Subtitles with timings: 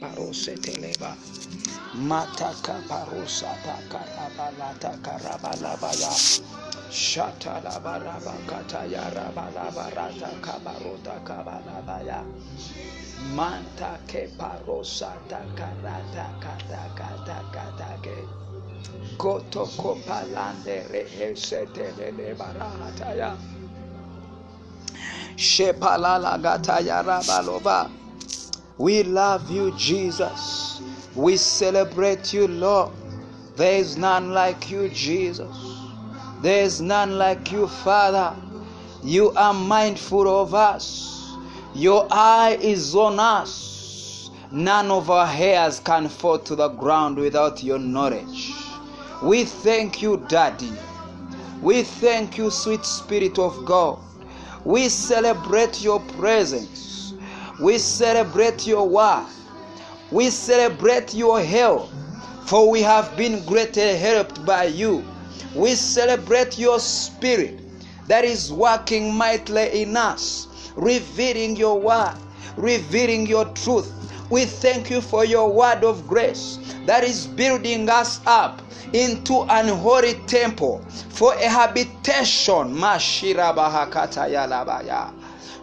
[0.00, 1.16] parose teleba
[1.94, 6.10] mataka parosa takarabalata karabalabaya
[6.90, 12.22] shatalabarabakataya rabalabarata kabarota kabalabaya
[13.34, 18.18] manta ke parosa takarata katakatakatake
[19.18, 23.34] kotoko palande rehesetelele barahataya
[25.36, 27.90] shepalala gataya rabalova
[28.78, 30.80] we love you jesus.
[31.14, 32.92] We celebrate you lord.
[33.56, 35.56] There is none like you jesus.
[36.42, 38.36] There is none like you father.
[39.02, 41.36] You are mindful of us.
[41.74, 44.30] Your eye is on us.
[44.52, 48.54] None of our hairs can fall to the ground without your knowledge.
[49.22, 50.72] We thank you, Daddy.
[51.60, 53.98] We thank you, sweet Spirit of God.
[54.64, 56.97] We celebrate your presence.
[57.60, 59.26] We celebrate your word.
[60.10, 61.90] We celebrate your help,
[62.46, 65.04] for we have been greatly helped by you.
[65.54, 67.60] We celebrate your spirit
[68.06, 70.46] that is working mightily in us,
[70.76, 72.14] revealing your word,
[72.56, 73.92] revealing your truth.
[74.30, 79.68] We thank you for your word of grace that is building us up into an
[79.68, 82.78] holy temple for a habitation.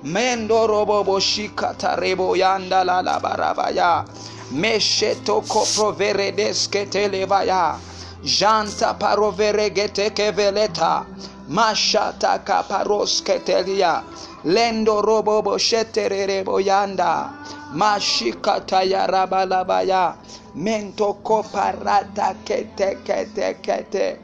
[0.06, 4.06] Mendo robobo shikata rebo yanda la la barabaya.
[4.54, 7.80] Mesheto koprovere desketelebaya.
[8.24, 11.06] Janta parovere gete keveleta.
[11.50, 14.04] Mashata kaparosketelia.
[14.46, 17.32] Lendo robobo sheterebo yanda.
[17.74, 20.16] Mashikata yarabalabaya
[20.56, 24.20] mento koparata kete kete kete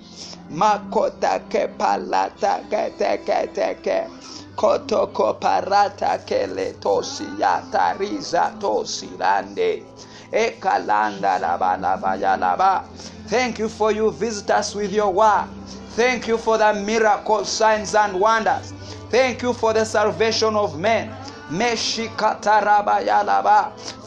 [0.52, 4.08] makota ke palata kete kete ke
[4.56, 9.84] koto koparata kele tosi yata riza tosi lande
[10.32, 12.84] ekalanda laba laba ya laba
[13.28, 15.48] thank you for you visit us with your word
[15.96, 18.74] thank you for the miracle signs and wonders.
[19.12, 21.14] Thank you for the salvation of men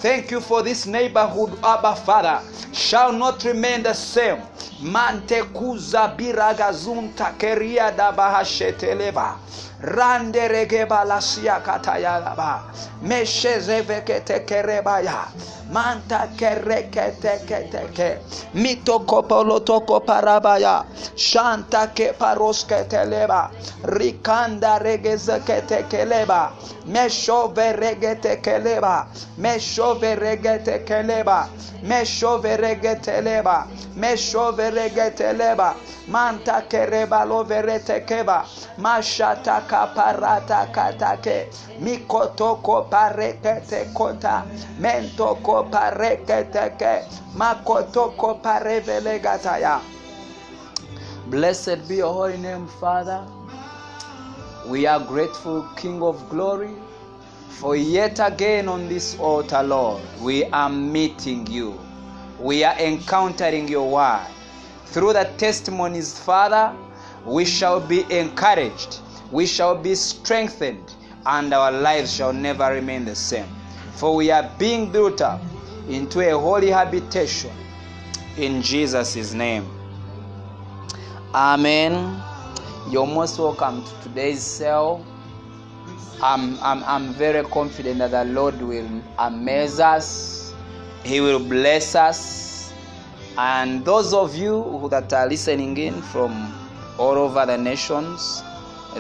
[0.01, 2.41] Thank you for this neighborhood, Abba Father,
[2.73, 4.41] shall not remain the same.
[4.81, 9.37] Mante kuza biragazunta keria da bahasheteleba.
[9.83, 12.63] Rande regeba lasia katayalaba.
[13.03, 15.29] Meshezevekete kerebaya.
[15.75, 18.09] Manta kerekete keteke.
[18.55, 20.85] Mitoko polotoko parabaya.
[21.17, 23.51] Shanta ke paroske teleba.
[23.83, 26.53] Rikanda regezekete keleba.
[26.87, 29.07] Meshove regete keleba.
[29.39, 31.49] Meshove regete keleba.
[31.83, 33.67] Meshove regete leba.
[33.97, 35.75] Meshove regete leba.
[36.09, 38.45] Manta kereba loverete keba.
[38.79, 41.49] Mashata kaparata katake.
[41.81, 44.45] Mikotoko parekete kota.
[44.81, 45.64] Mentoko
[47.35, 49.81] Makotoko parevele gataya.
[51.27, 53.27] Blessed be your holy name, Father.
[54.67, 56.75] We are grateful, King of glory,
[57.49, 61.79] for yet again on this altar, Lord, we are meeting you.
[62.39, 64.27] We are encountering your word.
[64.87, 66.75] Through the testimonies, Father,
[67.25, 70.95] we shall be encouraged, we shall be strengthened,
[71.27, 73.49] and our lives shall never remain the same.
[73.95, 75.41] For we are being built up
[75.89, 77.53] into a holy habitation
[78.37, 79.69] in Jesus' name.
[81.33, 82.21] Amen.
[82.91, 85.07] You're most welcome to today's cell.
[86.21, 88.89] I'm, I'm, I'm very confident that the Lord will
[89.19, 90.55] amaze us,
[91.05, 92.73] He will bless us.
[93.37, 96.53] And those of you who that are listening in from
[96.99, 98.43] all over the nations,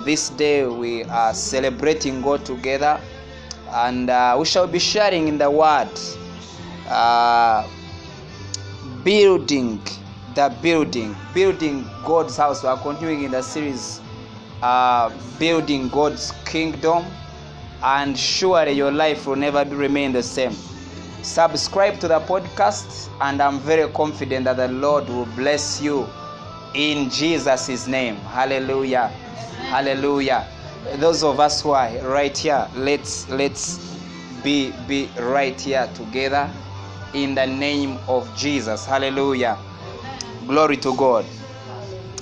[0.04, 3.00] this day we are celebrating God together
[3.74, 5.88] and uh, we shall be sharing in the Word,
[6.88, 7.68] uh,
[9.02, 9.82] building
[10.34, 12.62] the building, building God's house.
[12.62, 14.00] We are continuing in the series,
[14.62, 17.04] uh, building God's kingdom,
[17.82, 20.54] and surely your life will never remain the same.
[21.22, 26.06] Subscribe to the podcast, and I'm very confident that the Lord will bless you
[26.74, 28.16] in Jesus' name.
[28.16, 29.08] Hallelujah.
[29.68, 30.46] Hallelujah.
[30.92, 33.78] Those of us who are right here, let's let's
[34.42, 36.50] be be right here together
[37.14, 38.84] in the name of Jesus.
[38.86, 39.58] Hallelujah.
[40.46, 41.24] Glory to God.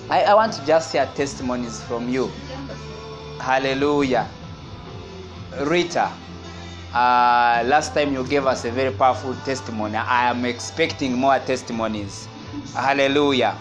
[0.08, 2.30] I, I want to just hear testimonies from you.
[3.40, 4.28] Hallelujah.
[5.60, 6.12] Rita,
[6.94, 9.96] uh, last time you gave us a very powerful testimony.
[9.96, 12.28] I am expecting more testimonies.
[12.74, 13.58] Hallelujah.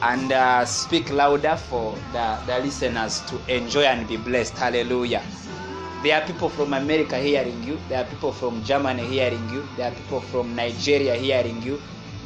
[0.00, 4.56] And uh, speak louder for the, the listeners to enjoy and be blessed.
[4.56, 5.22] Hallelujah.
[6.02, 7.78] There are people from America hearing you.
[7.88, 9.66] There are people from Germany hearing you.
[9.76, 11.80] There are people from Nigeria hearing you.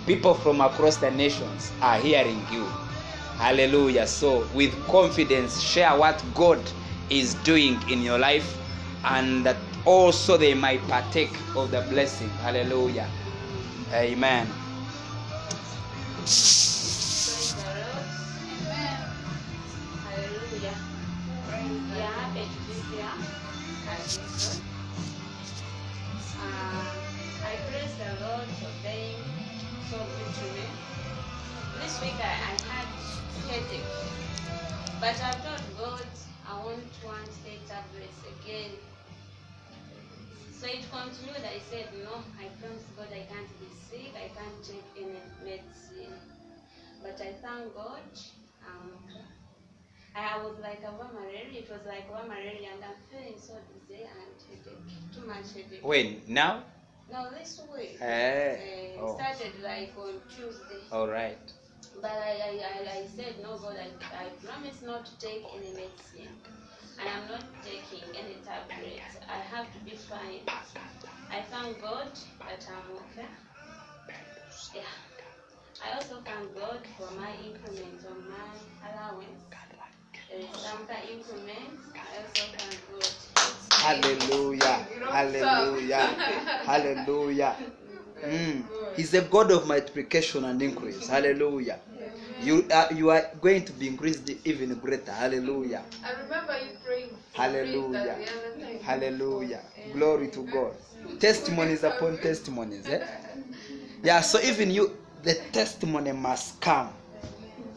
[0.07, 2.65] People from across the nations are hearing you.
[3.39, 4.07] Hallelujah.
[4.07, 6.61] So, with confidence, share what God
[7.09, 8.59] is doing in your life
[9.05, 12.29] and that also they might partake of the blessing.
[12.41, 13.09] Hallelujah.
[13.93, 14.47] Amen.
[24.03, 24.09] Uh,
[27.47, 29.19] I praise the Lord for being
[29.91, 30.67] so good to me.
[31.81, 32.89] This week I, I had
[33.49, 33.95] headache,
[35.01, 36.07] but I told God
[36.49, 38.73] I won't want take tablets again.
[40.53, 41.45] So it continued.
[41.45, 44.13] I said, No, I promise God I can't be sick.
[44.17, 46.17] I can't take any medicine.
[47.03, 48.09] But I thank God.
[48.67, 48.93] Um,
[50.15, 51.45] I was like over malaria.
[51.53, 55.15] It was like over malaria, and I'm feeling so dizzy and headache.
[55.15, 55.81] Too much headache.
[55.83, 56.21] When?
[56.29, 56.65] Now?
[57.11, 57.99] No, this week.
[58.01, 59.15] Eh, uh, oh.
[59.17, 60.85] started like on Tuesday.
[60.91, 61.39] All right.
[62.01, 65.73] But I, I, I, I said, no, God, I, I promise not to take any
[65.73, 66.33] medicine.
[67.01, 69.17] And I'm not taking any tablets.
[69.29, 70.45] I have to be fine.
[71.31, 72.09] I thank God
[72.41, 73.29] that I'm okay.
[74.75, 74.83] Yeah.
[75.85, 79.43] I also thank God for my increment on my allowance.
[83.71, 84.87] Hallelujah.
[85.11, 86.07] Hallelujah.
[86.65, 87.57] Hallelujah.
[88.25, 88.63] Mm.
[88.97, 91.09] He's the God of multiplication and increase.
[91.09, 91.79] Hallelujah.
[92.43, 95.13] You are, you are going to be increased even greater.
[95.13, 95.83] Hallelujah.
[96.05, 97.11] I remember you praying.
[97.33, 98.17] Hallelujah.
[98.83, 99.61] Hallelujah.
[99.93, 100.75] Glory to God.
[101.19, 102.87] Testimonies upon testimonies.
[102.89, 103.05] Eh?
[104.03, 104.91] Yeah, so even you,
[105.23, 106.91] the testimony must come.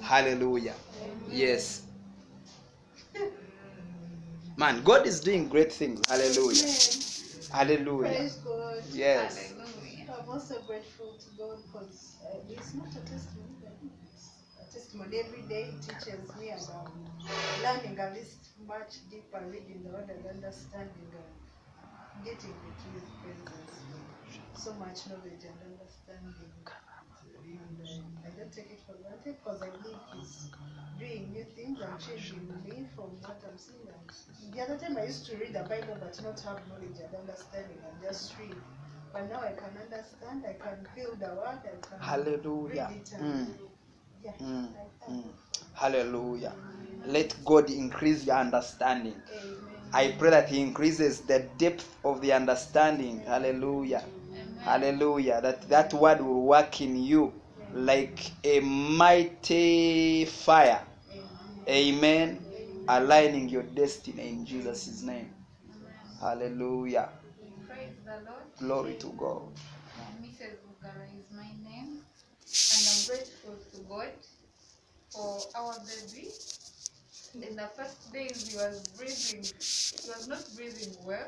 [0.01, 0.75] Hallelujah.
[1.31, 1.84] Yes.
[4.57, 6.01] Man, God is doing great things.
[6.09, 6.69] Hallelujah.
[7.51, 8.09] Hallelujah.
[8.09, 8.83] Praise God.
[8.93, 9.53] Yes.
[10.09, 14.31] I'm also grateful to God because uh, it's not a testimony, but it's
[14.61, 15.19] a testimony.
[15.19, 16.91] Every day He teaches me about
[17.63, 23.85] learning at least much deeper, reading the word and understanding and getting into His presence.
[24.53, 26.67] So much knowledge and understanding.
[27.53, 30.49] And um, I don't take it for granted because I believe He's
[30.99, 33.89] doing new things and changing me from what I'm seeing.
[34.53, 37.77] The other time I used to read the Bible but not have knowledge and understanding
[37.85, 38.55] and just read.
[39.13, 42.89] But now I can understand, I can feel the word, I can Hallelujah.
[42.91, 43.55] read it and Mm.
[44.23, 44.31] yeah.
[44.41, 45.23] Mm, I mm.
[45.73, 46.53] Hallelujah.
[47.07, 49.21] Let God increase your understanding.
[49.31, 49.91] Amen.
[49.93, 53.21] I pray that He increases the depth of the understanding.
[53.21, 54.03] Hallelujah.
[54.65, 55.41] Hallelujah.
[55.41, 57.31] That that word will work in you
[57.71, 60.81] like a mighty fire.
[61.69, 62.39] Amen.
[62.87, 65.29] Aligning your destiny in Jesus' name.
[66.19, 67.09] Hallelujah.
[68.59, 69.43] Glory to God.
[72.71, 74.11] And I'm grateful to God
[75.11, 76.29] for our baby.
[77.35, 81.27] In the first days, he was breathing, he was not breathing well,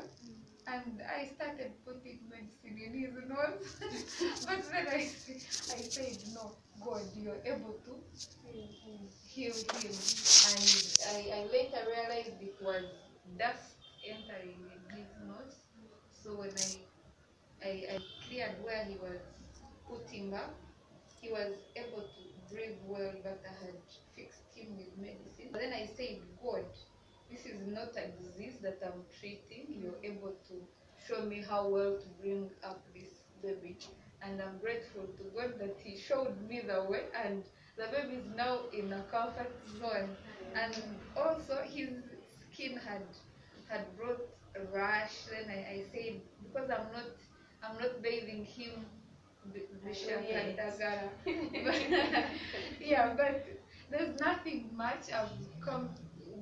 [0.68, 3.76] and I started putting medicine in his nose.
[4.46, 6.52] but then I, I said, No,
[6.84, 7.94] God, you're able to
[9.26, 9.94] heal him.
[10.48, 12.84] And I, I later realized it was
[13.38, 13.76] dust
[14.06, 15.56] entering in his nose.
[16.12, 16.78] So when I
[17.64, 17.98] I, I
[18.28, 19.18] cleared where he was
[19.88, 20.54] putting up.
[21.20, 23.74] He was able to breathe well, but I had
[24.14, 25.48] fixed him with medicine.
[25.50, 26.64] But then I said, God,
[27.30, 29.66] this is not a disease that I'm treating.
[29.82, 30.54] You're able to
[31.06, 33.08] show me how well to bring up this
[33.42, 33.76] baby.
[34.22, 37.44] And I'm grateful to God that He showed me the way, and
[37.76, 40.16] the baby is now in a comfort zone.
[40.54, 40.74] And
[41.16, 41.90] also, his
[42.52, 43.02] skin had
[43.68, 45.24] had brought a rash.
[45.30, 47.10] Then I, I said, because I'm not
[47.62, 48.86] I'm not bathing him
[49.84, 51.08] Bishop oh, and Dagara.
[52.80, 53.46] Yeah, but
[53.90, 55.12] there's nothing much.
[55.12, 55.30] I've
[55.64, 55.90] come,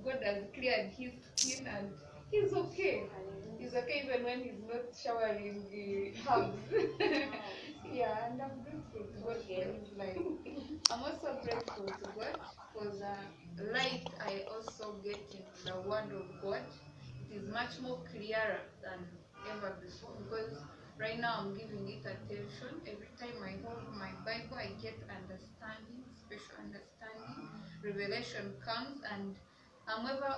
[0.07, 1.91] God has cleared his skin and
[2.31, 3.03] he's okay.
[3.59, 6.59] He's okay even when he's not showering the herbs.
[7.93, 10.19] yeah, and I'm grateful to God for his life.
[10.93, 12.39] I'm also grateful to God
[12.73, 16.63] for the light I also get in the Word of God.
[17.29, 19.01] It is much more clearer than
[19.51, 20.63] ever before because
[21.01, 22.79] right now I'm giving it attention.
[22.87, 27.51] Every time I hold my Bible, I get understanding, special understanding.
[27.83, 29.35] Revelation comes, and
[29.89, 30.37] I'm ever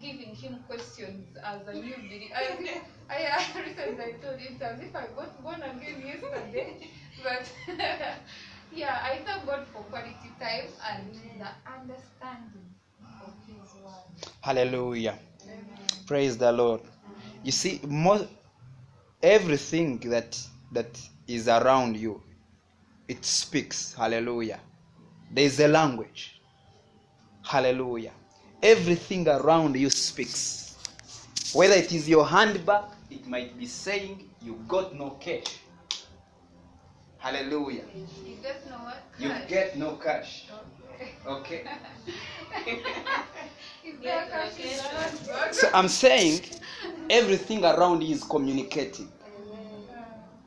[0.00, 2.34] giving him questions as a new believer.
[2.34, 6.90] As if, I, I recently I told him as if I got born again yesterday.
[7.22, 7.52] But
[8.74, 12.74] yeah, I thank God for quality time and the understanding
[13.22, 14.32] of His word.
[14.40, 15.18] Hallelujah.
[15.44, 15.66] Amen.
[16.06, 16.80] Praise the Lord.
[17.44, 18.26] You see, mo-
[19.22, 20.38] everything that
[20.72, 22.22] that is around you,
[23.08, 23.94] it speaks.
[23.94, 24.60] Hallelujah.
[25.30, 26.40] There is a language.
[27.44, 28.12] Hallelujah.
[28.62, 30.76] Everything around you speaks.
[31.52, 35.58] Whether it is your handbag, it might be saying you got no cash.
[37.18, 37.84] Hallelujah.
[37.94, 39.02] You get no what?
[39.18, 39.48] You Cash.
[39.48, 40.46] get no cash.
[41.00, 41.12] Okay.
[41.26, 41.64] Okay.
[43.84, 44.82] If there cash is
[45.28, 46.42] not So I'm saying
[47.10, 49.10] everything around you is communicating.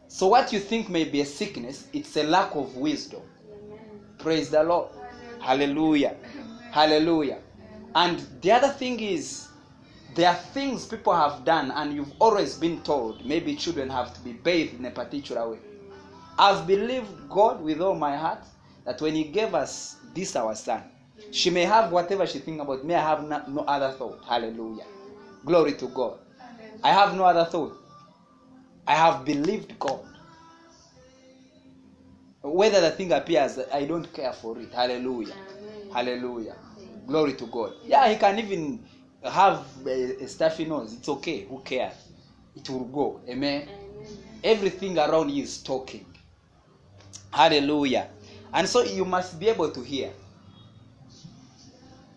[0.08, 3.22] So what you think may be a sickness, it's a lack of wisdom.
[4.18, 4.90] Praise the Lord.
[5.40, 6.16] Hallelujah.
[6.72, 7.40] Hallelujah.
[7.96, 9.48] And the other thing is,
[10.16, 14.22] there are things people have done, and you've always been told maybe children have to
[14.22, 15.60] be bathed in a particular way.
[16.38, 18.44] I've believed God with all my heart
[18.86, 20.84] that when He gave us this, our son,
[21.32, 22.94] she may have whatever she think about me.
[22.94, 24.20] I have no, no other thought.
[24.28, 24.86] Hallelujah.
[25.46, 26.18] Glory to God.
[26.84, 27.74] I have no other thought.
[28.88, 30.02] I have believed God.
[32.42, 34.74] Whether the thing appears, I don't care for it.
[34.74, 35.36] Hallelujah.
[35.94, 36.56] Hallelujah.
[37.06, 37.74] Glory to God.
[37.84, 38.84] Yeah, he can even
[39.24, 40.94] have a, a stuffy nose.
[40.94, 41.46] It's okay.
[41.46, 41.94] Who cares?
[42.56, 43.22] It will go.
[43.30, 43.68] Amen.
[44.44, 46.06] Everything around you is talking.
[47.34, 48.08] Hallelujah.
[48.54, 50.12] And so you must be able to hear.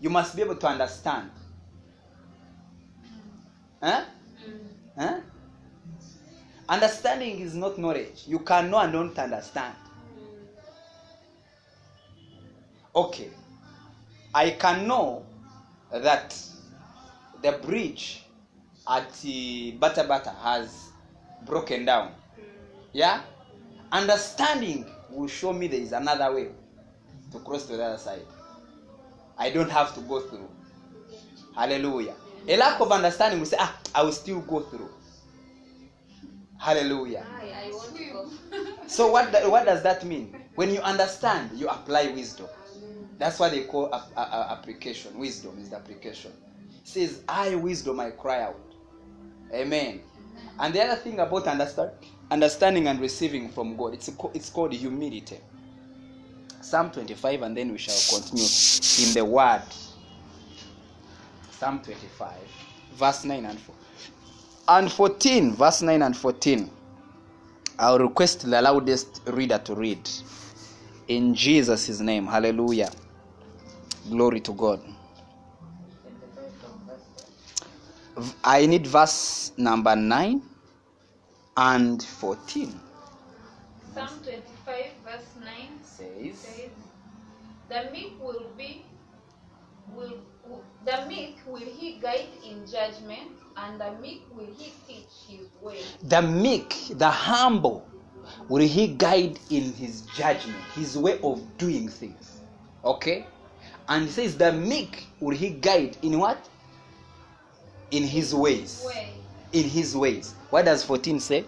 [0.01, 1.31] You must be able to understand.
[3.83, 4.05] Huh?
[4.47, 4.61] Mm.
[4.99, 5.21] Huh?
[6.69, 8.25] Understanding is not knowledge.
[8.27, 9.75] You can know and don't understand.
[10.19, 10.57] Mm.
[12.95, 13.31] Okay.
[14.35, 15.25] I can know
[15.93, 16.37] that
[17.43, 18.25] the bridge
[18.89, 20.91] at uh, Bata Bata has
[21.47, 22.13] broken down.
[22.93, 23.23] Yeah?
[23.93, 26.49] Understanding will show me there is another way
[27.33, 28.25] to cross to the other side.
[29.39, 30.49] I don't have to go through.
[31.55, 32.15] Hallelujah.
[32.47, 34.91] A lack of understanding will say, ah, I will still go through.
[36.59, 37.25] Hallelujah.
[37.41, 38.29] I, I want to go.
[38.89, 40.35] So what what does that mean?
[40.57, 42.49] When you understand, you apply wisdom.
[43.19, 45.19] That's what they call a, a- a- application.
[45.19, 46.33] Wisdom is the application.
[46.33, 48.75] It says, I wisdom I cry out.
[49.55, 50.03] Amen.
[50.59, 51.93] And the other thing about understand,
[52.31, 55.41] understanding and receiving from God, it's, co- it's called humility.
[56.61, 58.51] Psalm 25, and then we shall continue
[58.99, 59.65] in the word.
[61.51, 62.33] Psalm 25,
[62.93, 63.77] verse 9 and 4.
[64.69, 66.71] And 14, verse 9 and 14.
[67.79, 70.09] I'll request the loudest reader to read.
[71.09, 72.27] In Jesus' name.
[72.27, 72.91] Hallelujah.
[74.11, 74.81] Glory to God.
[78.45, 80.43] I need verse number 9
[81.57, 82.81] and 14.
[83.95, 86.71] Psalm 25, verse 9 Says, says,
[87.69, 88.87] The meek will be,
[89.95, 95.11] will, will- the meek will he guide in judgment, and the meek will he teach
[95.29, 95.81] his way.
[96.05, 97.89] The meek, the humble,
[98.49, 102.41] will he guide in his judgment, his way of doing things.
[102.85, 103.27] Okay?
[103.89, 106.49] And he says, The meek will he guide in what?
[107.91, 108.85] In his ways.
[108.87, 109.13] Way.
[109.53, 110.35] In his ways.
[110.51, 111.45] What does 14 say?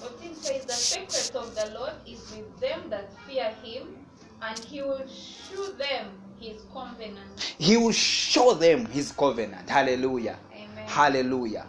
[0.00, 3.96] 14 says, The secret of the Lord is with them that fear him,
[4.42, 6.10] and he will shew them
[6.40, 7.54] his covenant.
[7.58, 9.70] He will show them his covenant.
[9.70, 10.36] Hallelujah.
[10.52, 10.86] Amen.
[10.86, 11.66] Hallelujah.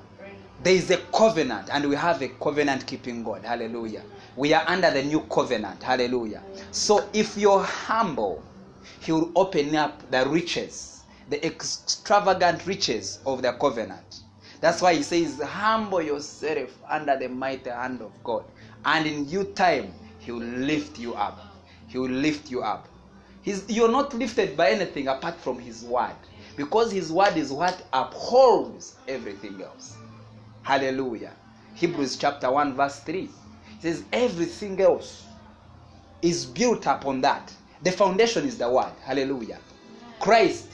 [0.64, 3.44] There is a covenant, and we have a covenant keeping God.
[3.44, 4.02] Hallelujah.
[4.36, 5.84] We are under the new covenant.
[5.84, 6.42] Hallelujah.
[6.72, 8.44] So if you're humble,
[9.00, 14.22] He will open up the riches, the extravagant riches of the covenant.
[14.62, 18.46] That's why He says, Humble yourself under the mighty hand of God,
[18.84, 21.40] and in due time, He will lift you up.
[21.88, 22.88] He will lift you up.
[23.42, 26.16] He's, you're not lifted by anything apart from His word,
[26.56, 29.96] because His word is what upholds everything else.
[30.64, 31.34] Hallelujah.
[31.76, 33.30] Hebrews chapter 1, verse 3.
[33.80, 35.26] Says, Everything else
[36.22, 37.54] is built upon that.
[37.82, 38.94] The foundation is the word.
[39.04, 39.60] Hallelujah.
[40.20, 40.70] Christ,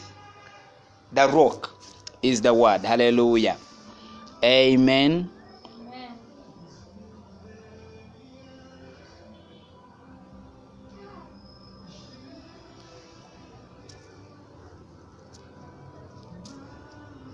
[1.11, 1.71] the rock,
[2.21, 2.85] is the word.
[2.85, 3.57] Hallelujah.
[4.43, 5.29] Amen.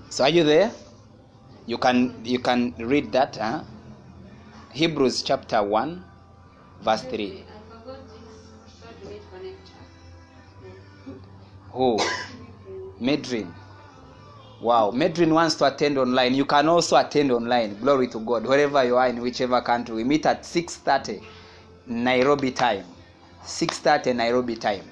[0.10, 0.72] So are you there?
[1.68, 3.64] You can you can read that, huh?
[4.74, 6.04] Hebrews chapter 1,
[6.82, 7.47] verse 3.
[11.78, 11.98] who
[13.00, 13.54] medrin.
[14.60, 16.34] Wow medrin wants to attend online.
[16.34, 17.80] You can also attend online.
[17.80, 18.46] Glory to god.
[18.46, 21.26] Wherever you are in whichever country we meet at 630
[21.86, 22.86] nairobi time.
[23.46, 24.84] 630 nairobi time.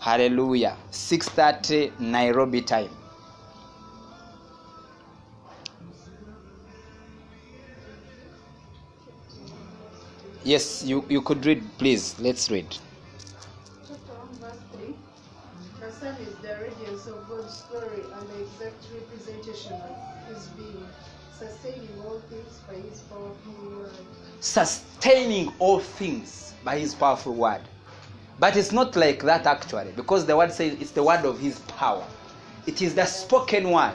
[0.00, 0.76] Hallelujah.
[0.90, 2.88] 630 nairobi time.
[10.42, 12.18] Yes you, you could read please.
[12.18, 12.78] Let's read.
[16.00, 20.88] The is the radiance of God's glory and the exact representation of His being,
[21.38, 23.90] sustaining all things by His powerful word.
[24.40, 27.60] Sustaining all things by his powerful word.
[28.38, 31.58] But it's not like that actually, because the word says it's the word of his
[31.60, 32.06] power.
[32.66, 33.92] It is the spoken word.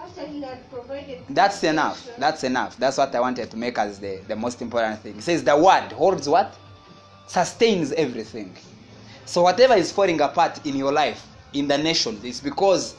[0.00, 1.22] After He had provided.
[1.28, 2.08] That's enough.
[2.16, 2.76] That's enough.
[2.78, 5.18] That's what I wanted to make as the, the most important thing.
[5.18, 6.56] It says the word holds what?
[7.26, 8.56] Sustains everything.
[9.26, 12.94] So whatever is falling apart in your life, in the nation, is because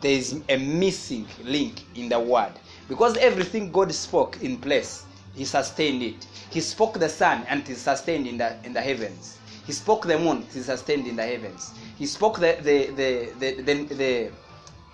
[0.00, 2.52] there is a missing link in the word.
[2.88, 5.04] Because everything God spoke in place,
[5.34, 6.26] He sustained it.
[6.50, 9.38] He spoke the sun and it is sustained in the in the heavens.
[9.66, 11.72] He spoke the moon, it is sustained in the heavens.
[11.98, 14.30] He spoke the the the the, the, the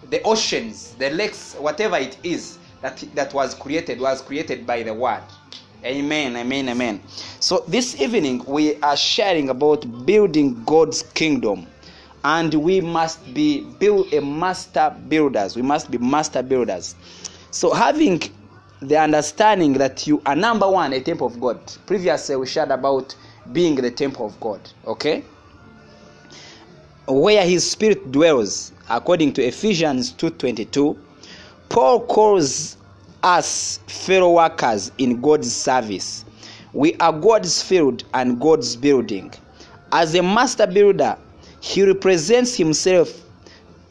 [0.09, 4.95] the oceans, the lakes, whatever it is that that was created was created by the
[4.95, 5.23] word.
[5.85, 7.03] Amen, amen, amen.
[7.41, 11.67] So this evening we are sharing about building God's kingdom.
[12.25, 15.57] And we must be build a master builders.
[15.57, 16.95] We must be master builders.
[17.51, 18.23] So having
[18.81, 21.59] the understanding that you are number one, a temple of God.
[21.87, 23.15] Previously we shared about
[23.53, 24.61] being the temple of God.
[24.87, 25.25] Okay?
[27.07, 30.97] where his spirit dwells according to ephesians 2.22
[31.69, 32.77] paul calls
[33.23, 36.25] us fellow workers in god's service
[36.73, 39.33] we are god's field and god's building
[39.93, 41.17] as a master builder
[41.61, 43.21] he represents himself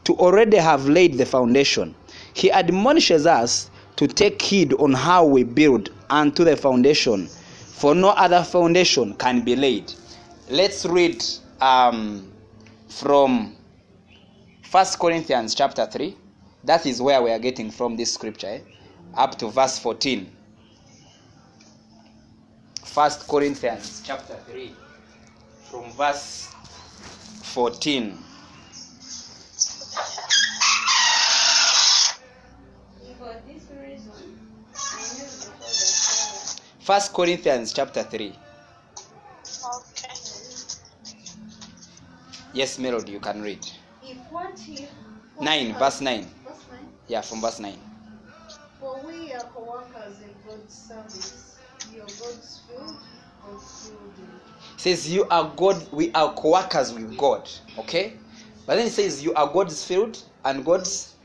[0.03, 1.95] to already have laid the foundation
[2.33, 8.09] he admonishes us to take heed on how we build unto the foundation for no
[8.09, 9.93] other foundation can be laid
[10.49, 11.23] let's read
[11.61, 12.29] um,
[12.89, 13.55] from
[14.63, 16.15] First Corinthians chapter 3.
[16.63, 18.59] That is where we are getting from this scripture, eh?
[19.15, 20.29] Up to verse 14.
[22.83, 24.75] First Corinthians chapter 3,
[25.69, 26.47] from verse
[27.53, 28.17] 14.
[33.19, 34.11] For this reason,
[34.73, 38.29] I knew before the Father First Corinthians chapter 3.
[38.29, 38.35] Okay.
[42.53, 43.63] Yes, Melody, you can read.
[44.01, 44.87] If what He.
[45.35, 46.21] what 9, verse 9.
[46.23, 46.79] Verse 9.
[47.07, 47.90] Yeah, from verse 9.
[49.53, 50.17] For we are co-workers
[50.67, 51.57] service.
[51.93, 52.95] You are God's field,
[53.43, 54.31] God's building.
[54.75, 57.49] It says you are God, we are co-workers with God.
[57.79, 58.13] Okay?
[58.65, 61.15] But then it says you are God's field and God's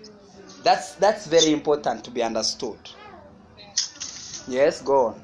[0.63, 2.79] that's that's very important to be understood.
[4.49, 5.21] Yes, go on.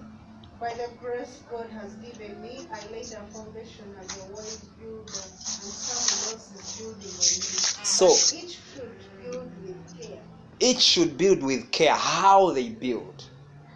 [0.60, 5.02] By the grace God has given me, I laid a foundation as a wise builder,
[5.02, 7.84] and someone else is building on me.
[7.84, 10.22] So- each should build with care.
[10.62, 13.24] Each should build with care how they build.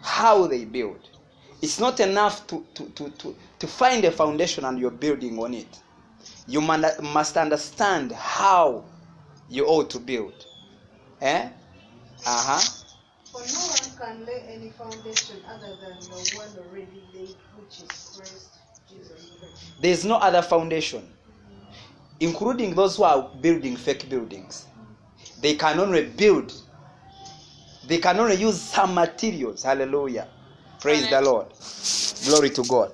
[0.01, 1.09] How they build.
[1.61, 5.53] It's not enough to, to, to, to, to find a foundation and you're building on
[5.53, 5.81] it.
[6.47, 8.85] You must understand how
[9.49, 10.45] you ought to build.
[11.21, 11.49] Eh?
[12.25, 12.59] Uh-huh.
[13.31, 18.17] For no one can lay any foundation other than the one already laid, which is
[18.17, 19.81] Christ Jesus Christ.
[19.81, 21.05] There's no other foundation,
[22.21, 24.67] including those who are building fake buildings.
[25.41, 26.53] They can only build,
[27.87, 29.63] they can only use some materials.
[29.63, 30.27] Hallelujah.
[30.79, 31.47] Praise the Lord.
[32.25, 32.91] Glory to God.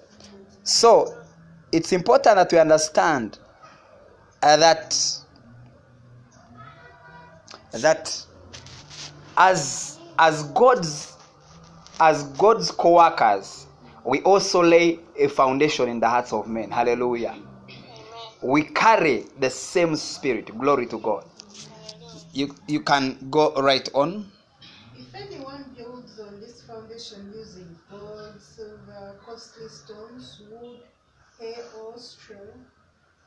[0.64, 1.18] So,
[1.72, 3.40] it's important that we understand
[4.42, 4.98] uh, that
[7.72, 8.26] that
[9.38, 11.18] as as God's
[12.00, 13.68] as God's co-workers,
[14.06, 16.70] we also lay a foundation in the hearts of men.
[16.72, 17.36] Hallelujah.
[18.42, 20.58] We carry the same spirit.
[20.58, 21.26] Glory to God.
[22.34, 24.30] You you can go right on.
[25.14, 30.80] If anyone builds on this foundation using gold, silver, costly stones, wood,
[31.40, 32.36] hay, or straw,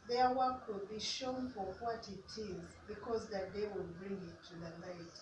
[0.09, 4.43] their work will be shown for what it is, because that day will bring it
[4.49, 5.15] to the light.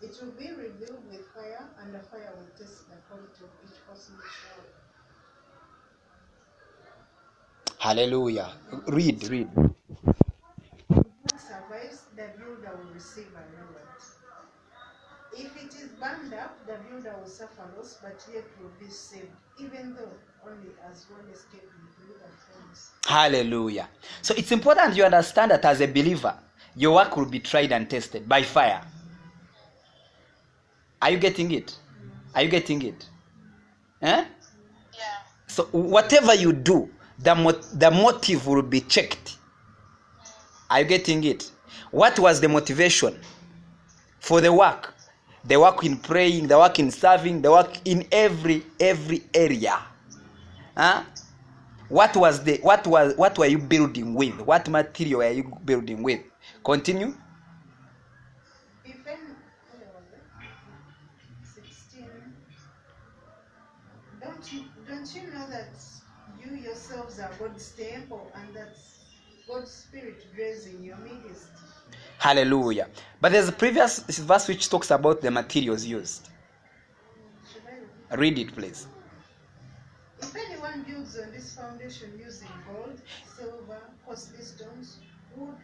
[0.00, 3.84] It will be revealed with fire, and the fire will test the quality of each
[3.84, 4.18] person's
[4.56, 4.66] work.
[7.78, 8.52] Hallelujah.
[8.86, 9.50] Read, read.
[10.88, 13.88] Who survives, the builder will receive a reward.
[15.34, 19.28] If it is burned up, the builder will suffer loss, but yet will be saved,
[19.58, 20.12] even though
[20.44, 22.90] only as one escaped with little friends.
[23.06, 23.88] Hallelujah.
[24.20, 26.34] So it's important you understand that as a believer,
[26.76, 28.82] your work will be tried and tested by fire.
[31.00, 31.76] Are you getting it?
[32.34, 33.06] Are you getting it?
[34.02, 34.24] Eh?
[34.94, 35.04] Yeah.
[35.46, 39.36] So whatever you do, the mo- the motive will be checked.
[40.70, 41.50] Are you getting it?
[41.90, 43.18] What was the motivation
[44.20, 44.91] for the work?
[45.44, 49.78] They work in praying they work in serving they work in every every area
[50.76, 51.04] huh?
[51.88, 56.02] what was the what was what were you building with what material were you building
[56.02, 56.20] with
[56.64, 57.14] continue
[58.84, 59.36] Even
[59.70, 60.24] where was it?
[61.42, 62.08] 16.
[64.20, 65.74] Don't you don't you know that
[66.38, 68.76] you yourselves are God's temple and that
[69.48, 71.61] God's spirit dwells in your midst?
[72.18, 72.88] Hallelujah.
[73.20, 76.28] But there's a previous verse which talks about the materials used.
[78.16, 78.86] Read it please.
[80.20, 83.00] If anyone builds on this foundation using gold,
[83.36, 84.98] silver, costly stones,
[85.36, 85.54] wood,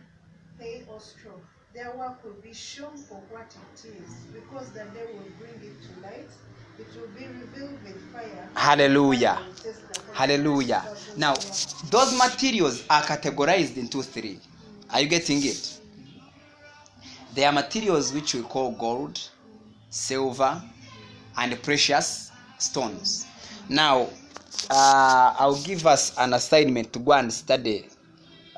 [0.59, 1.33] hay, or straw,
[1.75, 5.77] their work will be shown for what it is, because the day will bring it
[5.83, 6.31] to light.
[6.79, 8.49] It will be revealed with fire.
[8.55, 9.35] Hallelujah.
[9.35, 10.85] Fire will test the whole hallelujah
[11.19, 11.35] now
[11.91, 14.39] those materials are categorized into three.
[14.91, 15.79] Are you getting it
[17.39, 19.21] there are materials which we call gold
[19.91, 20.61] silver
[21.37, 23.27] and precious stones.
[23.69, 24.09] Now
[24.69, 27.87] uh, i'll give us an assignment to go and study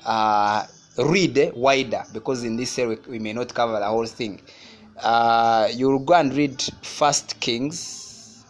[0.07, 0.65] uh,
[0.97, 4.41] read wider because in this area we may not cover the whole thing.
[4.97, 8.47] Uh, you'll go and read first kings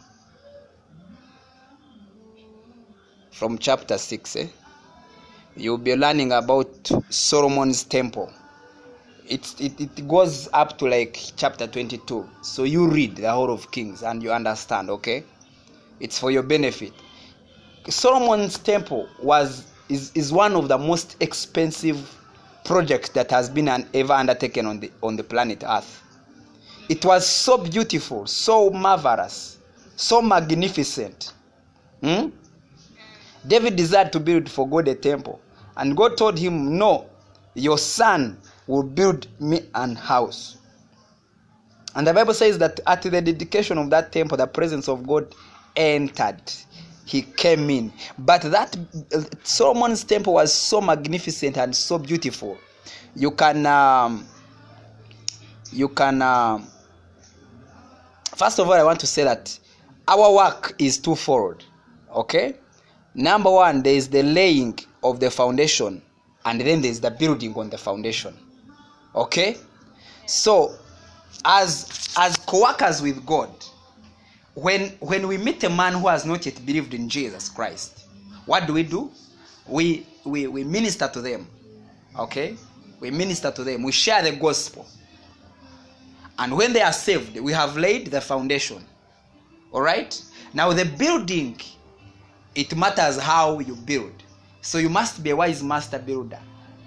[3.32, 4.46] from chapter 6 eh?
[5.56, 6.68] you'll be learning about
[7.08, 8.32] solomon's temple
[9.30, 13.70] it, it, it goes up to like chapter 22 so you read the whole of
[13.70, 15.24] kings and you understand okay?
[16.00, 16.92] It's for your benefit.
[17.88, 22.16] Solomon's temple was is, is one of the most expensive
[22.64, 26.02] projects that has been an, ever undertaken on the on the planet earth.
[26.88, 29.58] It was so beautiful so marvelous
[30.00, 31.34] so magnificent.
[32.02, 32.30] Hmm?
[33.46, 35.40] David desired to build for God a temple,
[35.76, 37.06] and God told him, No,
[37.54, 38.38] your son
[38.70, 40.56] will build me an house.
[41.94, 45.34] And the Bible says that at the dedication of that temple, the presence of God
[45.74, 46.40] entered.
[47.04, 47.92] He came in.
[48.16, 48.78] But that
[49.42, 52.56] Solomon's temple was so magnificent and so beautiful.
[53.16, 54.24] You can, um,
[55.72, 56.68] you can, um,
[58.36, 59.58] first of all, I want to say that
[60.06, 61.64] our work is twofold.
[62.14, 62.54] Okay?
[63.14, 66.00] Number one, there is the laying of the foundation,
[66.44, 68.36] and then there is the building on the foundation.
[69.14, 69.56] Okay?
[70.26, 70.76] So,
[71.44, 73.50] as as co-workers with God,
[74.54, 78.04] when when we meet a man who has not yet believed in Jesus Christ,
[78.46, 79.10] what do we do?
[79.66, 81.46] We we, we minister to them.
[82.18, 82.56] Okay?
[83.00, 83.82] We minister to them.
[83.82, 84.86] We share the gospel.
[86.38, 88.84] And when they are saved, we have laid the foundation.
[89.72, 90.20] All right?
[90.52, 91.60] Now the building
[92.54, 94.12] it matters how you build.
[94.60, 96.40] So you must be a wise master builder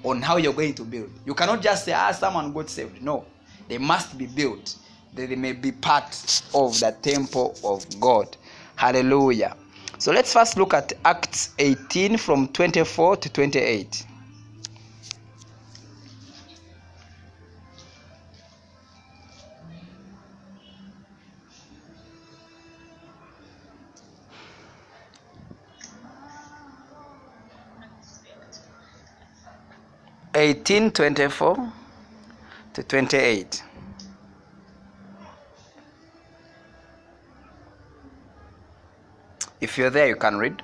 [0.04, 1.10] on how you're going to build.
[1.26, 3.02] You cannot just say, ah, someone got saved.
[3.02, 3.26] No,
[3.68, 4.76] they must be built.
[5.16, 8.36] That they may be part of the temple of God.
[8.76, 9.56] Hallelujah.
[10.00, 14.06] So let's first look at Acts 18 from 24 to 28.
[30.36, 31.72] Eighteen twenty-four
[32.74, 33.64] to twenty-eight.
[39.62, 40.62] If you're there, you can read.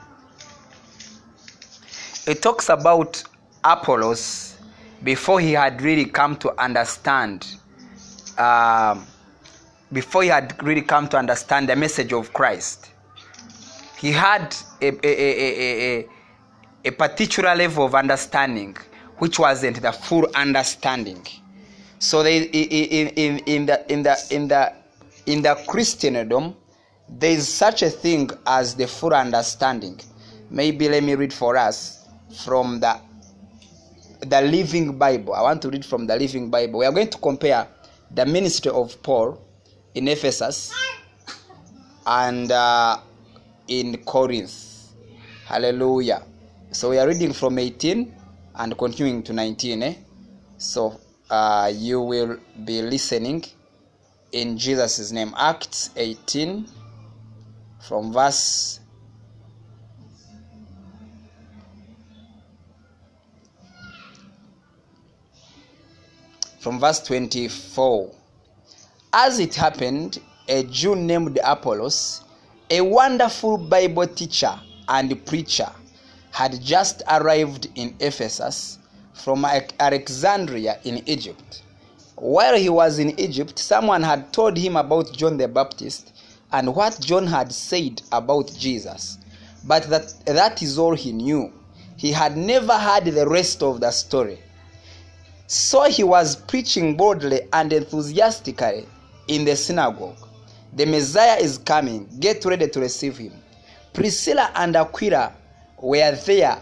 [2.26, 3.24] It talks about
[3.64, 4.58] Apollos
[5.04, 7.46] before he had really come to understand,
[8.40, 9.06] um,
[9.94, 12.92] before he had really come to understand the message of Christ.
[14.00, 16.08] He had a, a, a, a,
[16.86, 18.76] a particular level of understanding
[19.20, 21.26] which wasn't the full understanding.
[22.00, 24.74] So they, in, in, in, the, in, the, in, the,
[25.26, 26.56] in the Christendom,
[27.08, 30.00] there is such a thing as the full understanding.
[30.50, 32.08] Maybe let me read for us
[32.44, 33.00] from the
[34.22, 35.34] the Living Bible.
[35.34, 36.80] I want to read from the Living Bible.
[36.80, 37.68] We are going to compare
[38.12, 39.40] the ministry of Paul
[39.96, 40.74] in Ephesus
[42.06, 43.00] and uh,
[43.68, 44.92] in Corinth.
[45.46, 46.24] Hallelujah.
[46.72, 48.14] So we are reading from 18
[48.60, 49.84] and continuing to 19.
[49.84, 49.96] Eh?
[50.58, 53.46] So uh, you will be listening
[54.34, 55.34] in Jesus' name.
[55.38, 56.68] Acts 18
[57.80, 58.82] from verse
[66.60, 68.12] from verse 24
[69.14, 70.20] as it happened
[70.50, 72.22] a jew named apollos
[72.70, 74.54] a wonderful bible teacher
[74.90, 75.72] and preacher
[76.32, 78.80] had just arrived in ephesus
[79.14, 79.46] from
[79.80, 81.64] alexandria in egypt
[82.20, 86.12] While he was in Egypt, someone had told him about John the Baptist
[86.52, 89.18] and what John had said about Jesus.
[89.64, 91.54] But that, that is all he knew.
[91.96, 94.38] He had never heard the rest of the story.
[95.48, 98.86] So he was preaching boldly and enthusiastically
[99.30, 100.18] in the synagogue.
[100.74, 102.10] The Messiah is coming.
[102.20, 103.32] Get ready to receive him.
[103.94, 105.34] Priscilla and Aquila
[105.82, 106.62] were there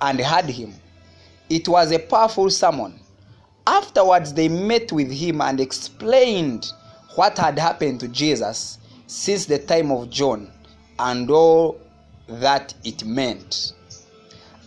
[0.00, 0.74] and heard him.
[1.48, 2.98] It was a powerful sermon.
[3.66, 6.72] Afterwards, they met with him and explained
[7.14, 10.50] what had happened to Jesus since the time of John
[10.98, 11.80] and all
[12.26, 13.72] that it meant.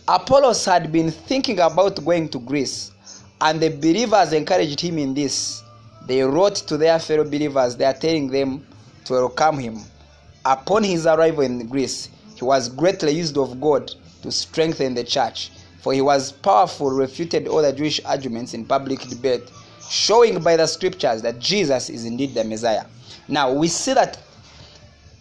[0.08, 2.92] Apollos had been thinking about going to Greece,
[3.40, 5.62] and the believers encouraged him in this.
[6.06, 8.64] They wrote to their fellow believers, they are telling them
[9.06, 9.80] to welcome him.
[10.44, 15.50] Upon his arrival in Greece, he was greatly used of God to strengthen the church,
[15.80, 19.50] for he was powerful, refuted all the Jewish arguments in public debate,
[19.88, 22.84] showing by the scriptures that Jesus is indeed the Messiah.
[23.28, 24.18] Now we see that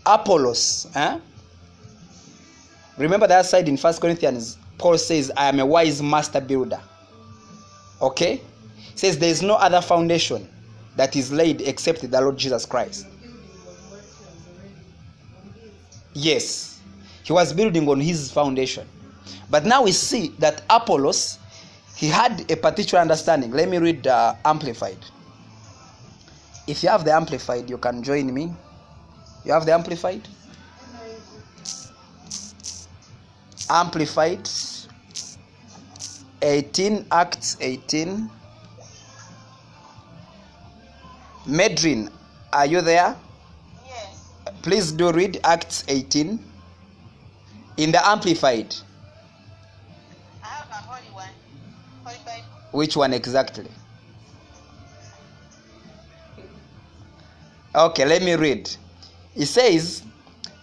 [0.05, 1.19] Apollos, eh?
[2.97, 6.79] remember that side in First Corinthians, Paul says, I am a wise master builder.
[8.01, 8.41] Okay?
[8.91, 10.47] He says there is no other foundation
[10.95, 13.07] that is laid except the Lord Jesus Christ.
[16.13, 16.74] Yes,
[17.25, 18.87] he was building on his foundation.
[19.49, 21.39] But now we see that Apollos,
[21.95, 23.49] he had a particular understanding.
[23.49, 24.99] Let me read uh, Amplified.
[26.67, 28.53] If you have the Amplified, you can join me.
[29.43, 30.27] You have the Amplified?
[33.71, 34.47] Amplified
[36.43, 38.29] 18, Acts 18.
[41.47, 42.11] Medrin,
[42.53, 43.15] are you there?
[43.83, 44.29] Yes.
[44.61, 46.51] Please do read Acts 18
[47.77, 48.75] in the Amplified.
[50.43, 51.29] I have a holy one.
[52.03, 52.43] Holy Bible.
[52.71, 53.67] Which one exactly?
[57.75, 58.69] Okay, let me read.
[59.35, 60.03] It says,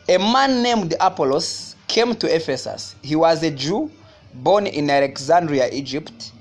[0.08, 2.96] A man named Apollos came to Ephesus.
[3.02, 3.90] He was a Jew
[4.32, 6.32] born in Alexandria, Egypt,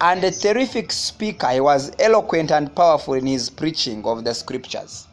[0.00, 1.48] and a terrific speaker.
[1.48, 5.06] He was eloquent and powerful in his preaching of the scriptures.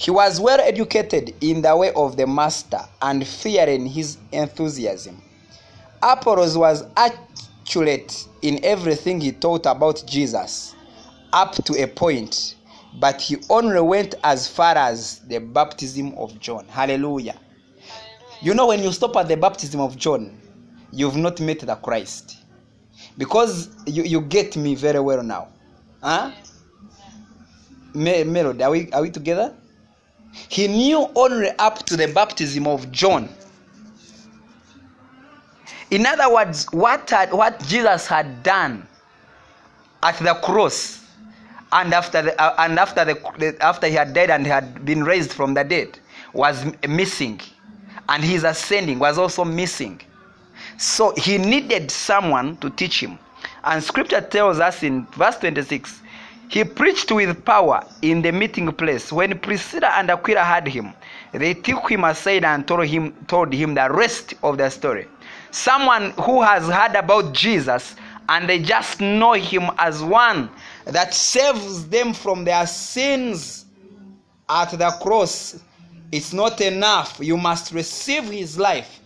[0.00, 5.20] He was well educated in the way of the master and fearing his enthusiasm.
[6.02, 10.74] Apollos was accurate in everything he taught about Jesus,
[11.34, 12.54] up to a point,
[12.98, 16.64] but he only went as far as the baptism of John.
[16.68, 17.38] Hallelujah.
[18.40, 20.40] You know, when you stop at the baptism of John,
[20.92, 22.38] you've not met the Christ.
[23.18, 25.48] Because you, you get me very well now.
[26.02, 26.30] Huh?
[27.92, 29.54] Me- Melody, are we, are we together?
[30.32, 33.28] He knew only up to the baptism of John.
[35.90, 38.86] In other words, what, had, what Jesus had done
[40.02, 41.04] at the cross
[41.72, 45.32] and after, the, uh, and after, the, after he had died and had been raised
[45.32, 45.98] from the dead
[46.32, 47.40] was missing.
[48.08, 50.00] And his ascending was also missing.
[50.78, 53.18] So he needed someone to teach him.
[53.64, 56.00] And scripture tells us in verse 26
[56.50, 59.12] he preached with power in the meeting place.
[59.12, 60.92] When Priscilla and Aquila heard him,
[61.30, 65.06] they took him aside and told him, told him the rest of the story.
[65.52, 67.94] Someone who has heard about Jesus
[68.28, 70.50] and they just know him as one
[70.86, 73.66] that saves them from their sins
[74.48, 75.62] at the cross.
[76.10, 77.18] It's not enough.
[77.20, 78.98] You must receive his life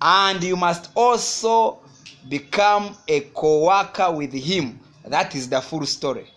[0.00, 1.80] and you must also
[2.28, 4.78] become a co worker with him.
[5.04, 6.28] That is the full story.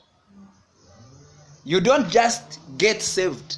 [1.64, 3.58] You don't just get saved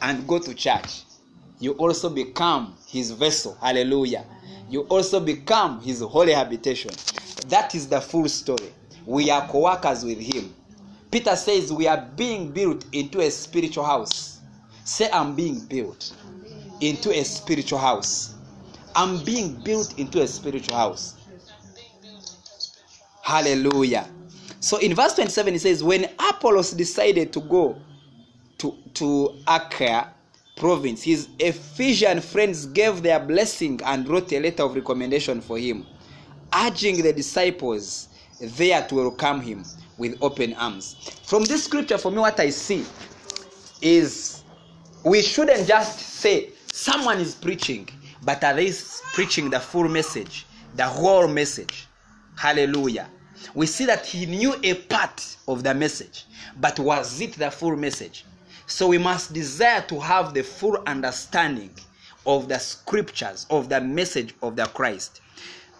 [0.00, 1.02] and go to church,
[1.58, 3.56] you also become his vessel.
[3.60, 4.24] Hallelujah.
[4.68, 6.92] You also become his holy habitation.
[7.48, 8.72] That is the full story.
[9.04, 10.54] We are co workers with him.
[11.10, 14.40] Peter says we are being built into a spiritual house.
[14.84, 16.14] Say, I'm being built
[16.80, 18.34] into a spiritual house.
[18.94, 21.16] I'm being built into a spiritual house.
[23.22, 24.08] Hallelujah.
[24.62, 27.76] So in verse 27, it says, When Apollos decided to go
[28.58, 30.06] to, to Achaia
[30.56, 35.84] province, his Ephesian friends gave their blessing and wrote a letter of recommendation for him,
[36.54, 38.06] urging the disciples
[38.40, 39.64] there to welcome him
[39.98, 40.94] with open arms.
[41.24, 42.86] From this scripture, for me, what I see
[43.80, 44.44] is
[45.04, 47.88] we shouldn't just say someone is preaching,
[48.22, 48.72] but are they
[49.12, 50.46] preaching the full message,
[50.76, 51.88] the whole message?
[52.36, 53.08] Hallelujah.
[53.54, 56.26] We see that he knew a part of the message,
[56.60, 58.24] but was it the full message?
[58.66, 61.70] So we must desire to have the full understanding
[62.26, 65.20] of the scriptures, of the message of the Christ.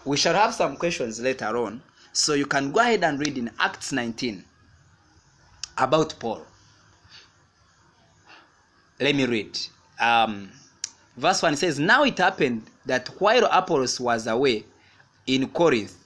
[0.04, 3.50] We shall have some questions later on, so you can go ahead and read in
[3.60, 4.44] Acts 19.
[5.78, 6.42] about Paul.
[9.00, 9.58] Let me read.
[10.00, 10.50] Um,
[11.16, 14.64] verse 1 says, Now it happened that while Apollos was away
[15.26, 15.96] in Corinth,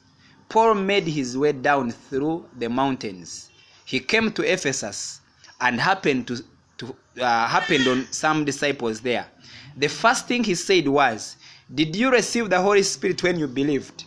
[0.48, 3.50] Paul made his way down through the mountains.
[3.84, 5.20] He came to Ephesus
[5.60, 6.44] and happened to,
[6.78, 9.26] to uh, happened on some disciples there.
[9.76, 11.36] The first thing he said was,
[11.74, 14.04] Did you receive the Holy Spirit when you believed?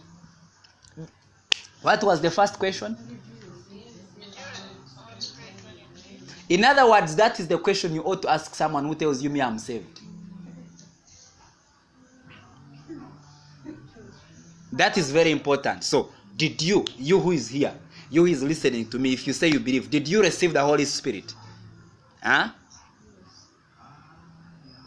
[1.81, 2.97] What was the first question?
[6.49, 9.29] In other words, that is the question you ought to ask someone who tells you,
[9.29, 10.01] Me, I'm saved.
[14.71, 15.83] That is very important.
[15.83, 17.73] So, did you, you who is here,
[18.09, 20.61] you who is listening to me, if you say you believe, did you receive the
[20.61, 21.35] Holy Spirit?
[22.23, 22.49] Huh?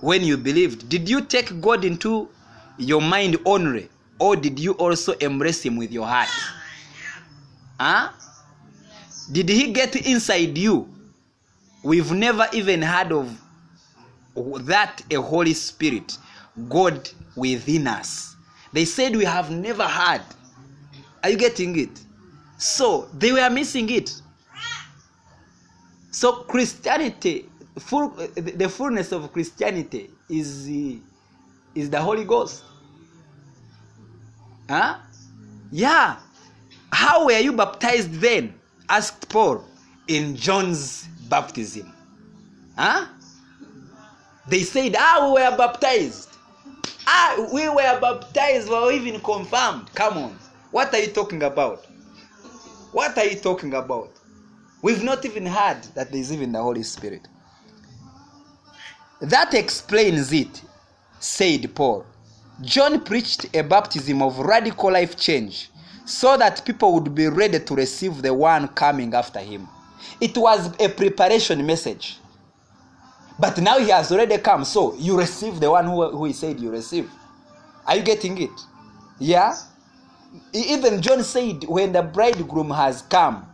[0.00, 2.28] When you believed, did you take God into
[2.78, 6.30] your mind only, or did you also embrace Him with your heart?
[7.78, 8.10] Huh?
[9.30, 10.88] Did He get inside you?
[11.84, 13.38] We've never even heard of
[14.66, 16.16] that a Holy Spirit,
[16.70, 18.36] God within us.
[18.72, 20.22] They said we have never heard.
[21.22, 22.00] Are you getting it?
[22.58, 24.14] So they were missing it.
[26.10, 31.00] So Christianity, full, the fullness of Christianity is the,
[31.74, 32.64] is the Holy Ghost.
[34.68, 34.98] Huh?
[35.70, 36.16] Yeah.
[36.92, 38.54] How were you baptized then?
[38.88, 39.64] Asked Paul
[40.08, 41.92] in John's baptism.
[42.76, 43.06] Huh?
[44.46, 46.28] They said, Ah, we were baptized.
[47.06, 49.92] Ah, we were baptized, were even confirmed.
[49.94, 50.38] Come on.
[50.72, 51.84] What are you talking about?
[52.92, 54.10] What are you talking about?
[54.80, 57.28] We've not even heard that there's even the Holy Spirit.
[59.20, 60.62] That explains it,
[61.20, 62.06] said Paul.
[62.62, 65.70] John preached a baptism of radical life change
[66.06, 69.68] so that people would be ready to receive the one coming after him.
[70.20, 72.18] It was a preparation message.
[73.38, 76.58] But now he has already come, so you receive the one who, who he said
[76.58, 77.10] you receive.
[77.86, 78.50] Are you getting it?
[79.18, 79.54] Yeah?
[80.52, 83.46] Even John said, when the bridegroom has come,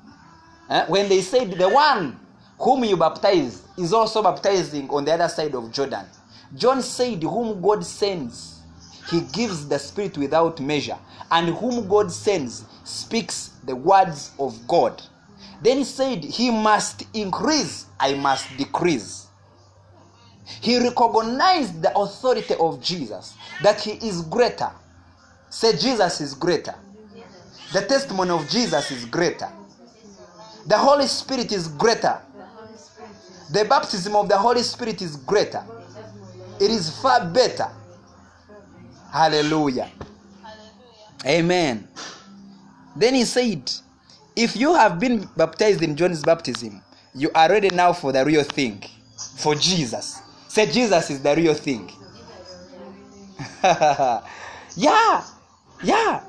[0.71, 2.19] eh, when they said the one
[2.59, 6.07] whom you baptized is also baptizing on the other side of Jordan.
[6.55, 8.63] John said, Whom God sends,
[9.11, 10.99] he gives the Spirit without measure,
[11.31, 15.03] and whom God sends speaks the words of God.
[15.63, 19.27] Then he said, He must increase, I must decrease.
[20.61, 24.71] He recognized the authority of Jesus, that he is greater.
[25.51, 26.75] Say, Jesus is greater.
[27.73, 29.51] The testimony of Jesus is greater.
[30.67, 32.21] The Holy Spirit is greater.
[33.51, 35.65] The baptism of the Holy Spirit is greater.
[36.61, 37.69] It is far better.
[39.13, 39.91] Hallelujah.
[41.27, 41.89] Amen.
[42.97, 43.71] Then he said,
[44.37, 46.83] If you have been baptized in John's baptism,
[47.15, 48.83] you are ready now for the real thing,
[49.37, 50.21] for Jesus.
[50.49, 51.91] Say, Jesus is the real thing.
[54.77, 55.25] yeah,
[55.83, 56.21] yeah.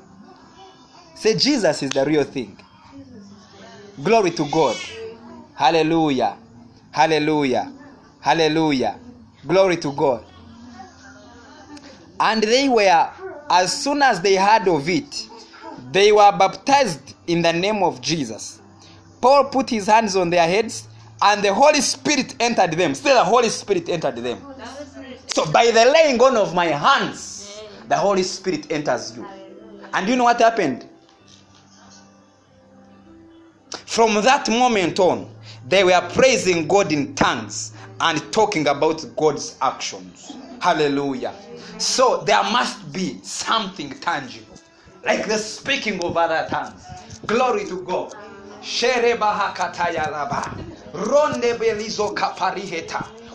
[1.14, 2.56] Say, Jesus is the real thing.
[4.02, 4.76] Glory to God.
[5.54, 6.36] Hallelujah.
[6.90, 7.72] Hallelujah.
[8.20, 8.98] Hallelujah.
[9.46, 10.24] Glory to God.
[12.18, 13.10] And they were,
[13.50, 15.28] as soon as they heard of it,
[15.92, 18.60] they were baptized in the name of Jesus.
[19.20, 20.88] Paul put his hands on their heads,
[21.22, 22.94] and the Holy Spirit entered them.
[22.94, 24.38] Still, the Holy Spirit entered them.
[25.26, 29.26] So, by the laying on of my hands, the Holy Spirit enters you.
[29.92, 30.86] And you know what happened?
[33.86, 35.28] From that moment on,
[35.66, 40.36] they were praising God in tongues and talking about God's actions.
[40.60, 41.34] Hallelujah.
[41.78, 44.56] So there must be something tangible,
[45.04, 46.86] like the speaking of other tongues.
[47.26, 48.14] Glory to God.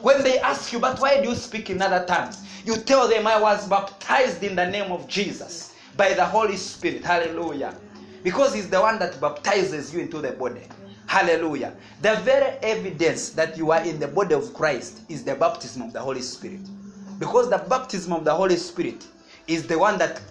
[0.02, 2.44] When they ask you, but why do you speak in other tongues?
[2.66, 7.04] You tell them, I was baptized in the name of Jesus by the Holy Spirit.
[7.04, 7.76] Hallelujah.
[8.24, 10.62] Because He's the one that baptizes you into the body.
[11.08, 11.74] Hallelujah.
[12.02, 15.94] The very evidence that you are in the body of Christ is the baptism of
[15.94, 16.62] the Holy Spirit.
[17.20, 19.06] Because the baptism of the Holy Spirit
[19.48, 20.22] is the one that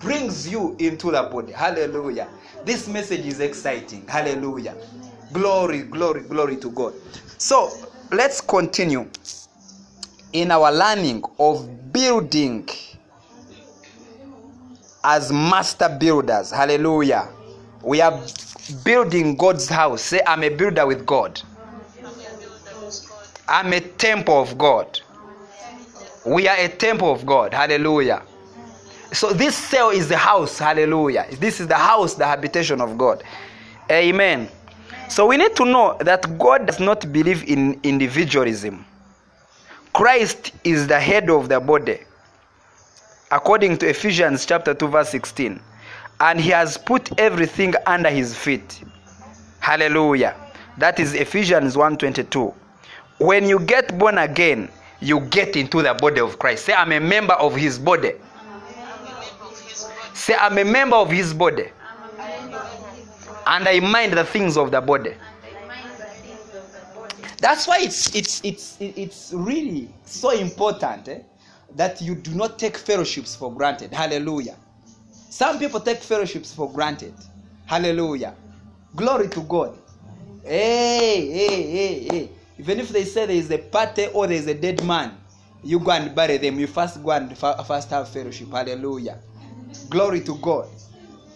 [0.00, 1.52] brings you into the body.
[1.52, 2.28] Hallelujah.
[2.64, 4.06] This message is exciting.
[4.06, 4.74] Hallelujah.
[5.32, 6.94] Glory, glory, glory to God.
[7.36, 7.70] So
[8.10, 9.08] let's continue
[10.32, 12.68] in our learning of building
[15.08, 16.50] as master builders.
[16.50, 17.28] Hallelujah.
[17.82, 18.22] We are
[18.84, 20.02] building God's house.
[20.02, 21.40] Say, I'm a builder with God.
[23.48, 25.00] I'm a temple of God.
[26.26, 27.54] We are a temple of God.
[27.54, 28.22] Hallelujah.
[29.10, 30.58] So this cell is the house.
[30.58, 31.26] Hallelujah.
[31.40, 33.24] This is the house, the habitation of God.
[33.90, 34.50] Amen.
[35.08, 38.84] So we need to know that God does not believe in individualism.
[39.94, 42.00] Christ is the head of the body,
[43.30, 45.60] according to Ephesians chapter 2, verse 16.
[46.20, 48.82] And he has put everything under his feet.
[49.60, 50.34] Hallelujah.
[50.78, 52.54] That is Ephesians 1:22.
[53.18, 54.68] When you get born again,
[55.00, 56.64] you get into the body of Christ.
[56.66, 58.12] Say, I'm a member of his body.
[60.14, 61.68] Say, I'm a member of his body.
[63.46, 65.14] And I mind the things of the body.
[67.40, 71.20] That's why it's it's it's it's really so important eh,
[71.76, 73.92] that you do not take fellowships for granted.
[73.92, 74.56] Hallelujah.
[75.30, 77.14] Some people take fellowships for granted.
[77.66, 78.34] Hallelujah.
[78.96, 79.78] Glory to God.
[80.44, 82.30] Hey, hey, hey, hey.
[82.58, 85.16] Even if they say there is a party or there is a dead man,
[85.62, 86.58] you go and bury them.
[86.58, 88.50] You first go and fa- first have fellowship.
[88.50, 89.18] Hallelujah.
[89.90, 90.68] Glory to God.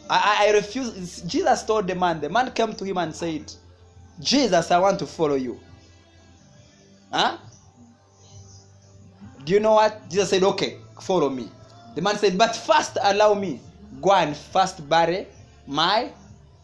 [0.08, 1.22] I, I I refuse.
[1.22, 3.52] Jesus told the man, the man came to him and said,
[4.20, 5.60] Jesus, I want to follow you.
[7.12, 7.38] Huh?
[9.44, 10.08] Do you know what?
[10.10, 11.50] Jesus said, Okay, follow me.
[11.94, 13.60] The man said, But first allow me.
[14.00, 15.28] Go and first bury
[15.66, 16.12] my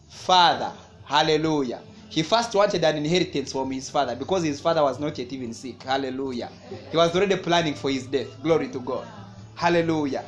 [0.09, 0.73] father.
[1.05, 1.81] Hallelujah.
[2.09, 5.53] He first wanted an inheritance from his father because his father was not yet even
[5.53, 5.83] sick.
[5.83, 6.51] Hallelujah.
[6.91, 8.41] He was already planning for his death.
[8.41, 9.07] Glory to God.
[9.55, 10.25] Hallelujah.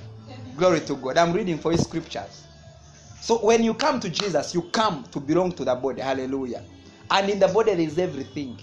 [0.57, 1.17] Glory to God.
[1.17, 2.47] I'm reading for his scriptures.
[3.21, 6.01] So when you come to Jesus, you come to belong to the body.
[6.01, 6.63] Hallelujah.
[7.09, 8.59] And in the body, there is everything.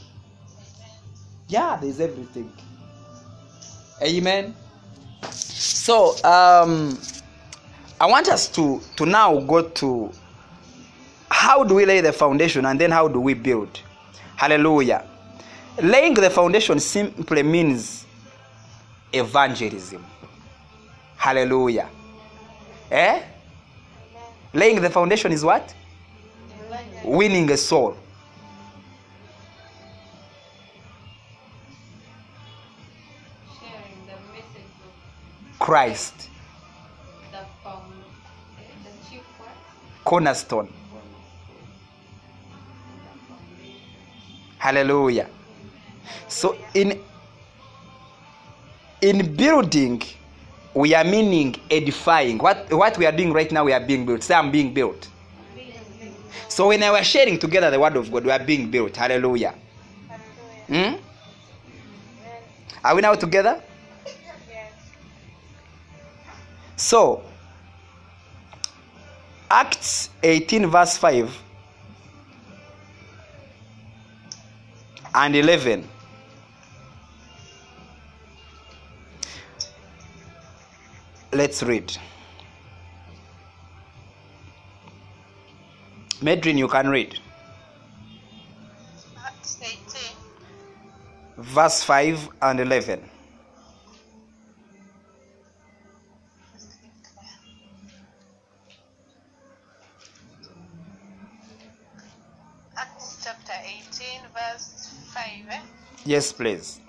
[1.48, 2.52] Yeah, there is everything.
[4.02, 4.54] Amen.
[5.32, 6.98] So um,
[8.00, 10.12] I want us to to now go to
[11.30, 13.80] how do we lay the foundation and then how do we build?
[14.36, 15.04] Hallelujah.
[15.82, 18.06] Laying the foundation simply means
[19.12, 20.04] evangelism.
[21.16, 21.88] Hallelujah.
[22.90, 23.22] Eh?
[24.52, 25.74] Laying the foundation is what?
[27.04, 27.96] Winning a soul.
[35.68, 36.30] Christ,
[37.30, 37.42] the eh,
[38.84, 39.20] the chief
[40.02, 40.72] cornerstone.
[44.56, 45.28] Hallelujah.
[46.26, 46.98] So in
[49.02, 50.00] in building,
[50.72, 52.38] we are meaning edifying.
[52.38, 54.22] What what we are doing right now, we are being built.
[54.22, 55.06] Say I'm being built.
[56.48, 58.96] So when I was sharing together the word of God, we are being built.
[58.96, 59.54] Hallelujah.
[60.66, 60.94] Hmm?
[62.82, 63.62] Are we now together?
[66.78, 67.24] So,
[69.50, 71.42] Acts 18, verse 5
[75.12, 75.88] and 11.
[81.32, 81.98] Let's read.
[86.20, 87.18] Medrin, you can read.
[89.26, 89.82] Acts 18,
[91.38, 93.17] Verse 5 and 11.
[106.08, 106.80] Yes, please.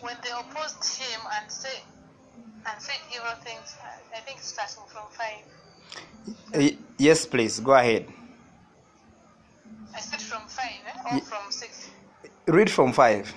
[0.00, 1.70] When they opposed him and said,
[2.66, 3.76] and said evil things,
[4.12, 5.06] I think starting from
[6.56, 6.76] 5.
[6.98, 7.60] Yes, please.
[7.60, 8.08] Go ahead.
[9.94, 11.14] I said from 5 eh?
[11.14, 11.90] or from 6.
[12.48, 13.32] Read from 5.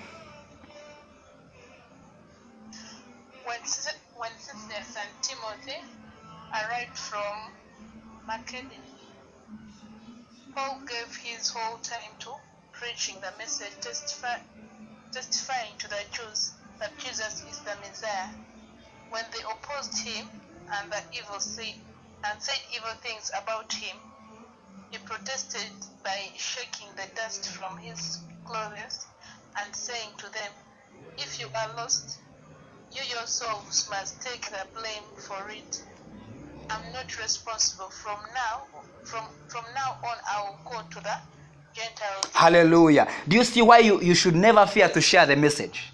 [43.06, 43.28] Hallelujah.
[43.28, 45.92] Do you see why you, you should never fear to share the message?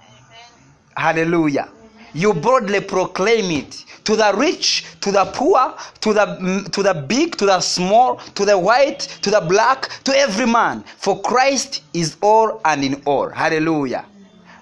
[0.00, 0.46] Amen.
[0.96, 1.68] Hallelujah.
[2.14, 6.92] You boldly proclaim it to the rich, to the poor, to the mm, to the
[6.92, 10.84] big, to the small, to the white, to the black, to every man.
[10.98, 13.30] For Christ is all and in all.
[13.30, 14.04] Hallelujah.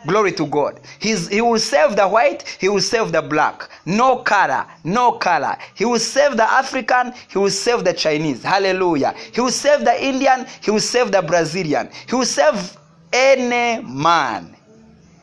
[0.06, 0.80] Glory to God.
[0.98, 3.68] He's, he will save the white, he will save the black.
[3.84, 5.56] No color, no color.
[5.74, 8.42] He will save the African, he will save the Chinese.
[8.42, 9.14] Hallelujah.
[9.32, 11.90] He will save the Indian, he will save the Brazilian.
[12.08, 12.76] He will save
[13.12, 14.56] any man.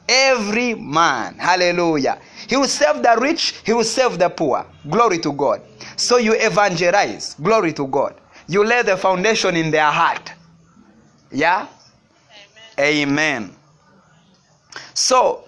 [0.08, 1.36] Every man.
[1.38, 2.20] Hallelujah.
[2.48, 4.66] He will save the rich, he will save the poor.
[4.90, 5.62] Glory to God.
[5.98, 7.36] So you evangelize.
[7.42, 8.16] Glory to God.
[8.48, 10.32] You lay the foundation in their heart.
[11.32, 11.68] Yeah?
[12.80, 13.10] Amen.
[13.10, 13.57] Amen.
[14.94, 15.44] So,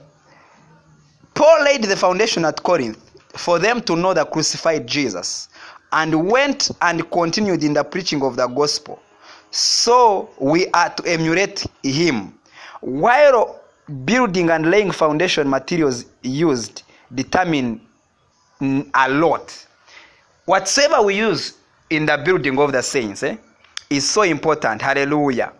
[1.33, 5.49] Paul laid the foundation at Corinth for them to know the crucified Jesus
[5.91, 8.99] and went and continued in the preaching of the gospel.
[9.51, 12.37] So, we are to emulate him.
[12.81, 13.59] While
[14.05, 17.81] building and laying foundation materials used determine
[18.61, 19.65] a lot.
[20.45, 21.57] Whatsoever we use
[21.89, 23.37] in the building of the saints eh,
[23.89, 24.81] is so important.
[24.81, 25.53] Hallelujah.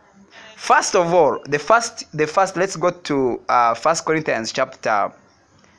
[0.59, 2.57] First of all, the first, the first.
[2.57, 5.11] Let's go to uh, First Corinthians chapter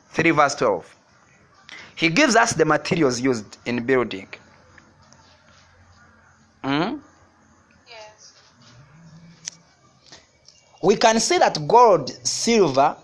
[0.09, 0.95] three, verse twelve.
[1.95, 4.27] He gives us the materials used in building.
[6.63, 6.97] Hmm?
[7.87, 8.33] Yes.
[10.81, 12.97] We can see that gold, silver,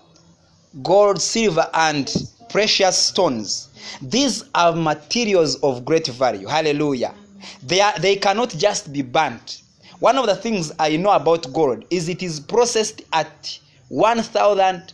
[0.82, 2.12] gold, silver, and
[2.50, 3.70] precious stones.
[4.02, 6.48] These are materials of great value.
[6.48, 7.14] Hallelujah.
[7.62, 9.62] They are, they cannot just be burnt.
[10.00, 14.94] One of the things I know about gold is it is processed at 1000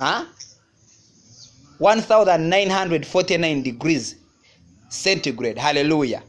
[0.00, 0.24] huh?
[1.78, 4.16] 1949 degrees
[4.88, 5.58] centigrade.
[5.58, 6.22] Hallelujah.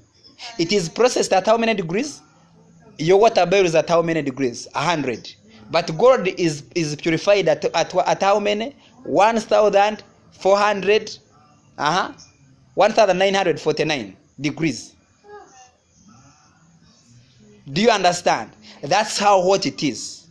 [0.60, 2.22] It is processed at how many degrees?
[2.98, 4.68] Your water bill is at how many degrees?
[4.74, 5.34] 100.
[5.72, 8.76] But gold is, is purified at, at, at how many?
[9.04, 11.18] 1400
[11.78, 12.12] uh-huh,
[12.76, 14.93] 1949 degrees.
[17.72, 18.52] Do you understand?
[18.82, 20.28] That's how hot it is.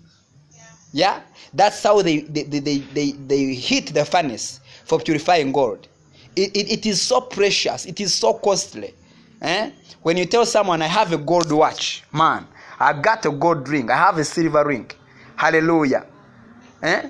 [0.93, 1.21] Yeah?
[1.55, 5.89] That's how they, they, they, they, they, hit the furnace for purifying gold.
[6.37, 8.95] It, it, it is so precious, it is so costly.
[9.41, 9.71] Eh?
[10.03, 12.47] When you tell someone, I have a gold watch, man,
[12.81, 14.91] I got a gold ring, I have a silver ring.
[15.37, 16.07] Hallelujah.
[16.83, 17.09] Eh?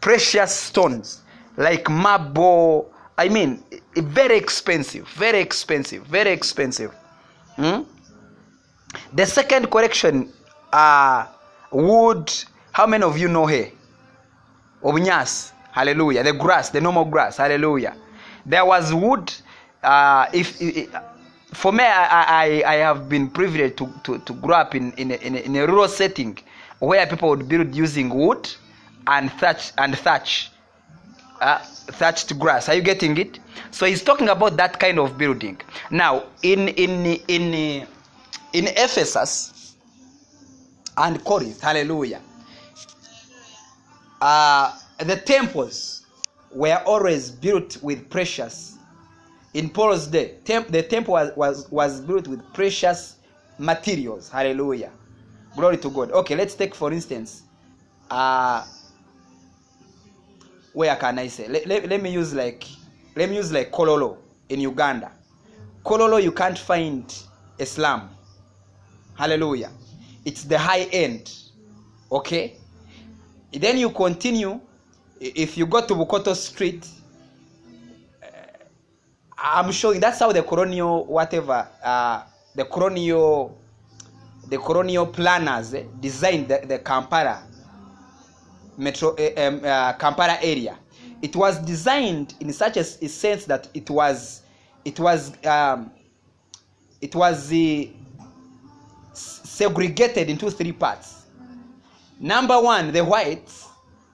[0.00, 1.22] Precious stones
[1.56, 2.92] like marble.
[3.16, 3.62] I mean,
[3.96, 6.92] very expensive, very expensive, very expensive.
[7.56, 7.82] Hmm?
[9.12, 10.32] The second correction,
[10.72, 11.26] uh,
[11.70, 12.32] wood.
[12.72, 13.66] How many of you know her
[14.82, 15.52] Obunyas.
[15.72, 16.22] Hallelujah.
[16.22, 17.36] The grass, the normal grass.
[17.36, 17.96] Hallelujah.
[18.46, 19.32] There was wood.
[19.82, 20.88] Uh, if, if
[21.52, 25.10] for me, I, I, I have been privileged to, to, to grow up in, in,
[25.12, 26.38] a, in, a, in a rural setting
[26.78, 28.48] where people would build using wood
[29.06, 30.50] and thatch and thatch
[31.40, 32.68] uh, thatched grass.
[32.68, 33.38] Are you getting it?
[33.70, 35.60] So he's talking about that kind of building.
[35.90, 37.86] Now, in in in
[38.58, 39.76] in Ephesus
[40.96, 42.20] and Corinth, hallelujah.
[44.20, 46.04] Uh, the temples
[46.50, 48.76] were always built with precious.
[49.54, 53.16] In Paul's day, temp- the temple was, was, was built with precious
[53.58, 54.28] materials.
[54.28, 54.90] Hallelujah.
[55.54, 56.10] Glory to God.
[56.10, 57.42] Okay, let's take for instance,
[58.10, 58.64] uh,
[60.72, 61.46] where can I say?
[61.46, 62.66] Let, let, let me use like
[63.14, 64.16] let me use like Kololo
[64.48, 65.12] in Uganda.
[65.84, 67.04] Kololo you can't find
[67.58, 68.17] a slum.
[69.18, 69.70] Hallelujah.
[70.24, 71.32] It's the high end.
[72.10, 72.54] Okay?
[73.52, 74.60] Then you continue.
[75.20, 76.86] If you go to Bukoto Street,
[78.22, 78.26] uh,
[79.36, 82.22] I'm showing that's how the colonial whatever uh,
[82.54, 83.58] the colonial
[84.48, 87.42] the colonial planners eh, designed the, the Kampala
[88.76, 90.78] metro uh, um, uh, Kampala area.
[91.20, 94.42] It was designed in such a sense that it was
[94.84, 95.90] it was um,
[97.00, 97.88] it was s-
[99.18, 101.26] segregated into three parts.
[102.20, 103.66] Number one, the whites.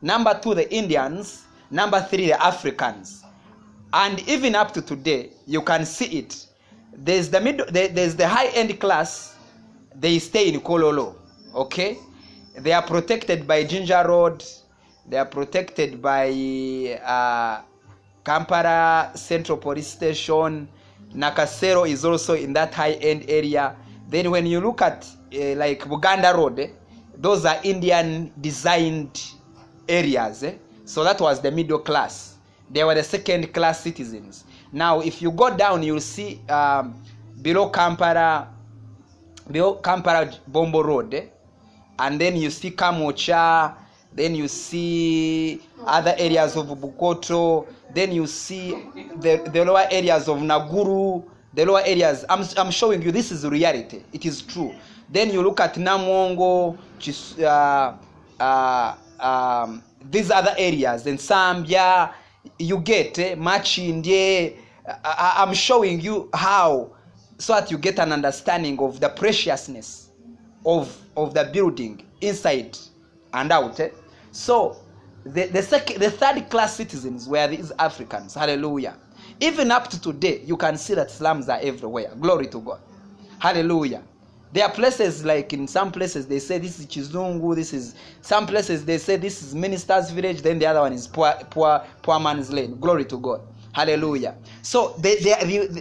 [0.02, 1.44] Number two, the Indians.
[1.70, 3.24] Number three, the Africans.
[3.92, 6.46] And even up to today, you can see it.
[6.92, 7.66] There's the middle.
[7.70, 9.36] There's the high-end class.
[9.94, 11.14] They stay in Kololo.
[11.54, 11.98] Okay,
[12.56, 14.44] they are protected by Ginger Road.
[15.08, 16.28] They are protected by
[17.04, 17.62] uh,
[18.24, 20.68] Kampala Central Police Station.
[21.14, 23.76] Nakasero is also in that high-end area.
[24.14, 25.04] Then when you look at
[25.34, 26.68] uh, like Buganda Road, eh,
[27.18, 29.20] those are Indian designed
[29.88, 30.44] areas.
[30.44, 30.54] Eh?
[30.84, 32.36] So that was the middle class.
[32.70, 34.44] They were the second class citizens.
[34.70, 36.94] Now, if you go down, you'll see um,
[37.42, 38.50] below Kampala,
[39.50, 41.24] below Kampala Bombo Road, eh?
[41.98, 43.74] and then you see Kamwokya,
[44.12, 48.76] then you see other areas of Bukoto, then you see
[49.16, 51.24] the, the lower areas of Naguru,
[51.54, 52.24] the lower areas.
[52.28, 54.02] I'm, I'm showing you this is reality.
[54.12, 54.74] It is true.
[55.10, 56.78] Then you look at Namuwongo,
[57.42, 57.96] uh,
[58.42, 62.12] uh, um, these other areas, then Nsambya,
[62.58, 64.56] you get eh, Makindye.
[64.86, 66.92] I, I- I'm showing you how,
[67.38, 70.10] so that you get an understanding of the preciousness
[70.66, 72.76] of of the building inside
[73.34, 73.90] and out eh?
[74.32, 74.76] so
[75.24, 78.34] the, the, second, the third class citizens were these Africans.
[78.34, 78.96] Hallelujah.
[79.40, 82.12] Even up to today, you can see that slums are everywhere.
[82.20, 82.80] Glory to God.
[83.38, 84.02] Hallelujah.
[84.52, 88.46] There are places like in some places they say this is Chizungu, this is some
[88.46, 92.20] places they say this is minister's village, then the other one is poor poor poor
[92.20, 92.78] man's lane.
[92.78, 93.40] Glory to God.
[93.72, 94.36] Hallelujah.
[94.62, 95.34] So they, they,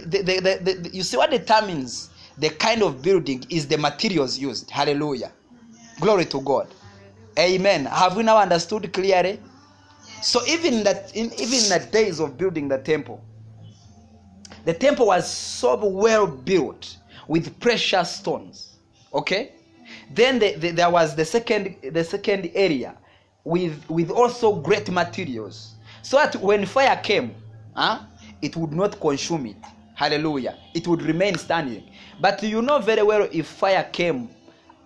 [0.06, 4.68] they, they, you see what determines the kind of building is the materials used.
[4.70, 5.30] Hallelujah.
[6.00, 6.74] Glory to God.
[7.38, 7.84] Amen.
[7.86, 9.38] Have we now understood clearly?
[10.20, 13.22] So even that in even in the days of building the temple,
[14.64, 16.96] the temple was so well built
[17.28, 18.76] with precious stones.
[19.12, 19.52] Okay?
[20.10, 22.96] Then the, the, there was the second the second area
[23.44, 25.74] with with also great materials.
[26.02, 27.34] So that when fire came,
[27.74, 28.00] huh,
[28.42, 29.56] it would not consume it.
[29.94, 30.58] Hallelujah.
[30.74, 31.84] It would remain standing.
[32.20, 34.28] But you know very well if fire came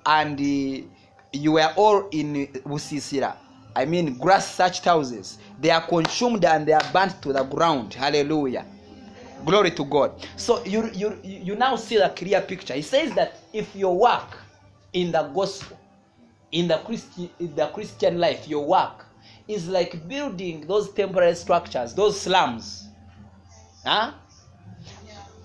[0.07, 0.87] and uh,
[1.33, 3.37] you were all in Busisira,
[3.75, 7.95] I mean grass thatched houses, they are consumed and they are burnt to the ground.
[7.95, 8.65] Hallelujah.
[9.49, 10.13] Glory to God.
[10.37, 12.75] So you, you, you now see the clear picture.
[12.75, 14.37] He says that if your work
[14.93, 15.79] in the gospel,
[16.53, 19.07] in the Christian, in the Christian life, your work
[19.49, 22.89] is like building those temporary structures, those slums.
[23.87, 24.13] Huh?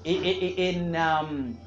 [0.04, 1.58] In, in, um,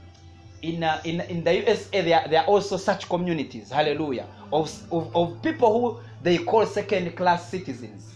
[0.61, 5.17] in, uh, in, in the USA, there, there are also such communities, hallelujah, of, of,
[5.17, 8.13] of people who they call second class citizens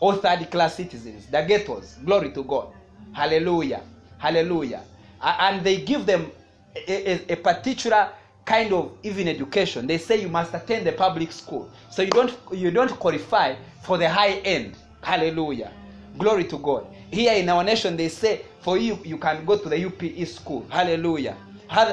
[0.00, 1.98] or third class citizens, the ghettos.
[2.04, 2.72] Glory to God.
[3.12, 3.82] Hallelujah.
[4.18, 4.82] Hallelujah.
[5.22, 6.30] And they give them
[6.76, 8.10] a, a, a particular
[8.44, 9.86] kind of even education.
[9.86, 11.70] They say you must attend the public school.
[11.90, 14.76] So you don't you don't qualify for the high end.
[15.02, 15.72] Hallelujah.
[16.18, 16.86] Glory to God.
[17.10, 20.66] Here in our nation, they say for you you can go to the UPE school.
[20.68, 21.36] Hallelujah.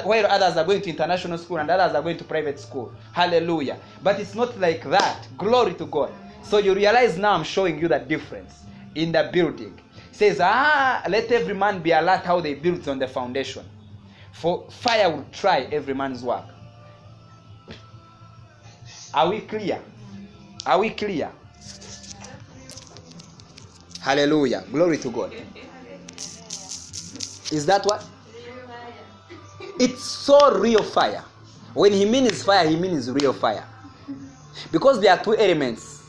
[0.04, 2.92] While others are going to international school and others are going to private school.
[3.12, 3.78] Hallelujah.
[4.02, 5.28] But it's not like that.
[5.36, 6.10] Glory to God.
[6.42, 8.64] So you realize now I'm showing you the difference
[8.98, 9.78] in the building.
[10.12, 13.64] Says, ah, let every man be alert how they build on the foundation.
[14.32, 16.44] For fire will try every man's work.
[19.14, 19.80] Are we clear?
[20.66, 21.30] Are we clear?
[24.00, 24.64] Hallelujah.
[24.70, 25.32] Glory to God.
[27.50, 28.04] Is that what?
[29.78, 31.22] It's so real fire.
[31.72, 33.64] When he means fire, he means real fire.
[34.72, 36.02] Because there are two elements.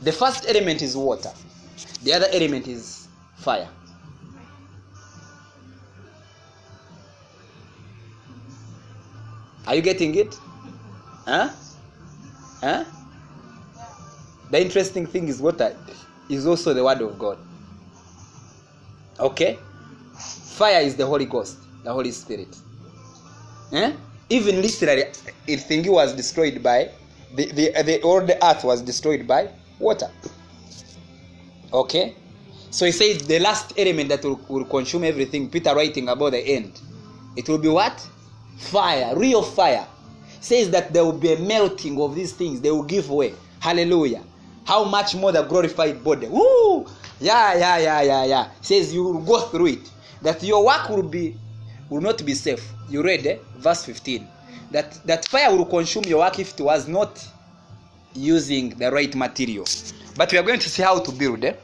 [0.00, 1.30] The first element is water,
[2.02, 3.68] the other element is fire.
[9.66, 10.34] Are you getting it?
[11.26, 11.50] Huh?
[12.60, 12.84] Huh?
[14.50, 15.76] The interesting thing is water
[16.28, 17.38] is also the word of God.
[19.18, 19.58] Okay?
[20.56, 22.56] Fire is the Holy Ghost, the Holy Spirit.
[23.72, 23.92] Eh?
[24.28, 25.04] Even literally,
[25.48, 26.90] I think it was destroyed by
[27.34, 30.10] the, the, the the earth was destroyed by water.
[31.72, 32.14] Okay?
[32.70, 36.38] So he says the last element that will, will consume everything, Peter writing about the
[36.38, 36.80] end.
[37.36, 38.06] It will be what?
[38.58, 39.86] Fire, real fire.
[40.40, 43.34] Says that there will be a melting of these things, they will give way.
[43.60, 44.22] Hallelujah.
[44.64, 46.28] How much more the glorified body?
[46.28, 46.86] Woo!
[47.20, 48.50] Yeah, yeah, yeah, yeah, yeah.
[48.60, 49.90] Says you will go through it.
[50.22, 51.36] That your work will be
[51.88, 52.66] will not be safe.
[52.88, 53.38] You read eh?
[53.58, 54.26] verse 15.
[54.70, 57.26] That that fire will consume your work if it was not
[58.14, 59.66] using the right material.
[60.20, 61.42] But we are going to see how to build.
[61.46, 61.54] Eh?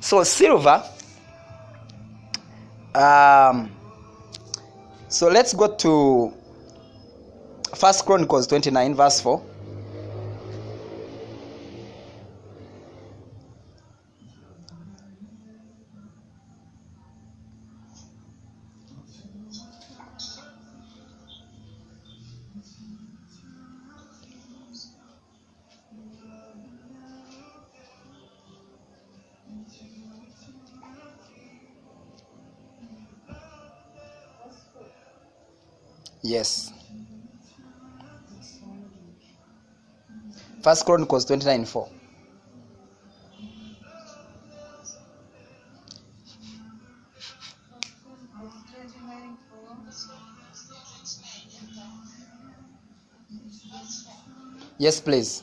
[0.00, 0.84] So silver.
[2.94, 3.70] Um,
[5.08, 6.34] so let's go to
[7.74, 9.42] First Chronicles 29, verse 4.
[36.22, 36.72] Yes.
[40.62, 41.88] First Chronicles 29 4.
[54.78, 55.42] Yes, please.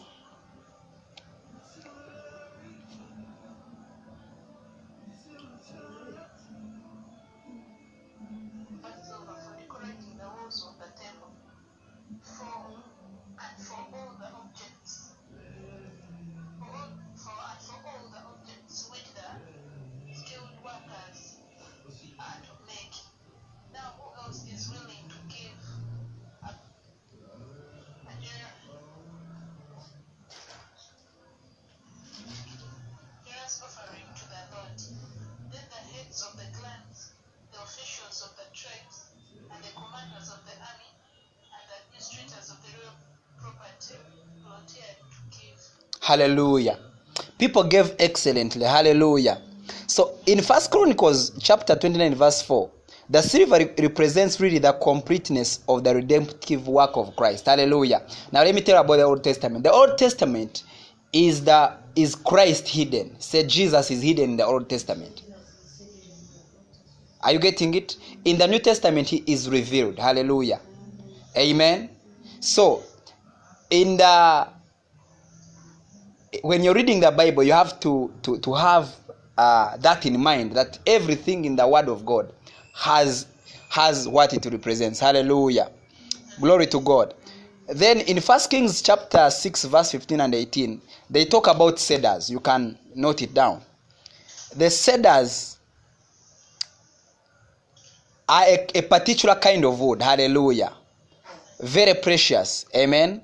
[46.18, 46.80] Hallelujah.
[47.38, 48.66] People gave excellently.
[48.66, 49.40] Hallelujah.
[49.86, 52.72] So in First Chronicles chapter 29, verse 4,
[53.12, 57.46] the silver represents really the completeness of the redemptive work of Christ.
[57.46, 58.02] Hallelujah.
[58.32, 59.64] Now let me tell you about the Old Testament.
[59.64, 60.64] The Old Testament
[61.14, 63.20] is the is Christ hidden.
[63.20, 65.22] Say Jesus is hidden in the Old Testament.
[67.22, 67.96] Are you getting it?
[68.26, 70.00] In the New Testament, he is revealed.
[70.00, 70.62] Hallelujah.
[71.38, 71.92] Amen.
[72.40, 72.82] So
[73.70, 74.57] in the
[76.44, 78.94] when you're reading the bible you have to to, to have
[79.38, 82.32] uh, that in mind that everything in the word of god
[82.74, 83.28] has
[83.70, 85.00] has what it represents.
[85.00, 85.70] Hallelujah.
[86.40, 87.14] Glory to god.
[87.68, 92.30] Then in first kings chapter 6 verse 15 and 18 they talk about cedars.
[92.30, 93.62] You can note it down.
[94.56, 95.58] The cedars
[98.30, 100.02] are a, a particular kind of wood.
[100.02, 100.74] Hallelujah.
[101.62, 102.66] Very precious.
[102.76, 103.22] Amen.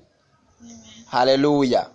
[1.07, 1.89] Hallelujah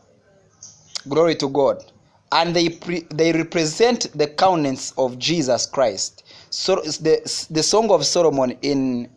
[1.08, 1.84] glory to god.
[2.30, 6.24] And they pre, they represent the countenance of jesus christ.
[6.50, 9.08] So the, the song of solomon in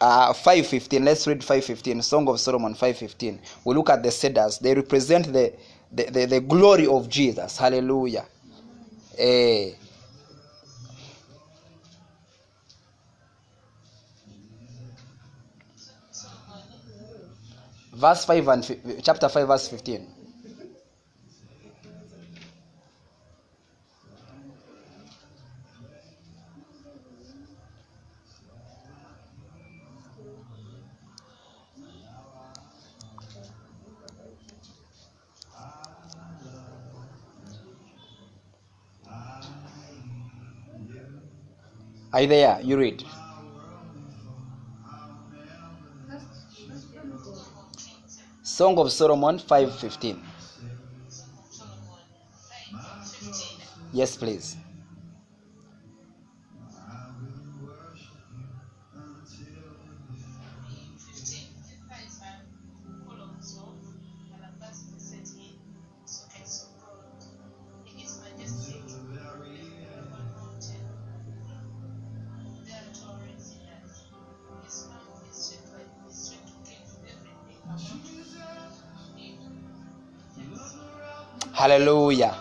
[0.00, 4.58] uh, 515 let's read 515 song of solomon 515 we look at the cedars.
[4.58, 5.52] They represent the
[5.92, 7.56] the, the, the glory of jesus.
[7.56, 8.26] Hallelujah.
[9.16, 9.72] Eh,
[17.92, 20.13] verse 5 and chapter 5 verse 15
[42.14, 42.60] Are you there?
[42.62, 43.04] You read.
[48.44, 50.20] Song of Solomon 5:15.
[53.92, 54.56] Yes, please.
[81.52, 82.34] Hallelujah.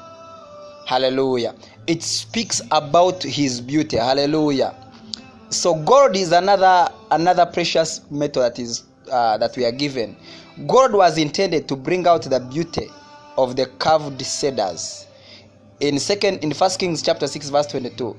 [0.87, 1.55] Hallelujah.
[1.87, 3.97] It speaks about his beauty.
[3.97, 4.75] Hallelujah.
[5.49, 10.15] So gold is another another precious metal that is uh, that we are given.
[10.67, 12.87] Gold was intended to bring out the beauty
[13.37, 15.05] of the carved cedars.
[15.79, 18.15] In second in First Kings chapter 6 verse 22,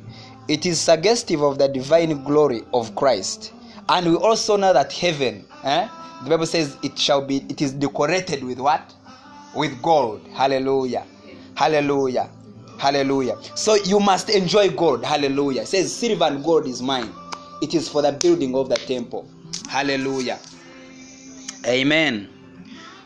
[0.49, 3.53] it is suggestive of the divine glory of Christ.
[3.89, 5.89] And we also know that heaven, eh?
[6.25, 8.95] The Bible says it shall be it is decorated with what?
[9.55, 10.27] With gold.
[10.33, 11.05] Hallelujah.
[11.55, 12.31] Hallelujah.
[12.79, 13.37] Hallelujah.
[13.55, 15.05] So you must enjoy gold.
[15.05, 15.63] Hallelujah.
[15.63, 17.13] It says silver and gold is mine.
[17.63, 19.29] It is for the building of the temple.
[19.69, 20.39] Hallelujah.
[21.67, 22.29] Amen.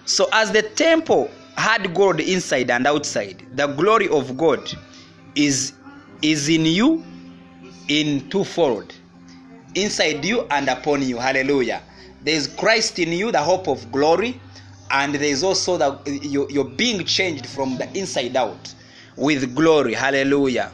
[0.04, 4.72] So as the temple had gold inside and outside, the glory of God
[5.34, 5.74] is
[6.22, 7.04] is in you
[7.88, 8.94] in twofold.
[9.74, 11.18] Inside you and upon you.
[11.18, 11.82] Hallelujah.
[12.28, 14.38] There is Christ in you, the hope of glory,
[14.90, 18.74] and there is also that you, you're being changed from the inside out
[19.16, 19.94] with glory.
[19.94, 20.70] Hallelujah.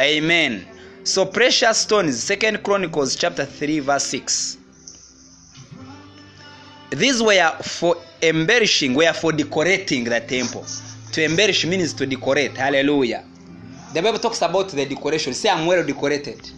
[0.00, 0.66] Amen.
[1.04, 4.58] So precious stones, Second Chronicles chapter 3, verse 6.
[6.90, 10.66] These were for embellishing, were for decorating the temple.
[11.12, 12.56] To embellish means to decorate.
[12.56, 13.24] Hallelujah.
[13.94, 15.34] The Bible talks about the decoration.
[15.34, 16.50] Say, I'm well decorated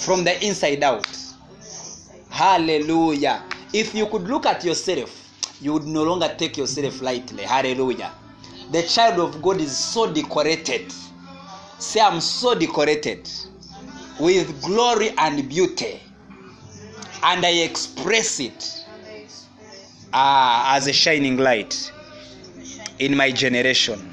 [0.00, 1.06] from the inside out.
[2.34, 3.44] Hallelujah.
[3.72, 5.30] If you could look at yourself,
[5.60, 7.44] you would no longer take yourself lightly.
[7.44, 8.10] Hallelujah.
[8.72, 10.92] The child of God is so decorated.
[11.78, 13.30] Say, I'm so decorated
[14.18, 16.00] with glory and beauty.
[17.22, 18.84] And I express it
[20.12, 21.92] uh, as a shining light
[22.98, 24.10] in my generation.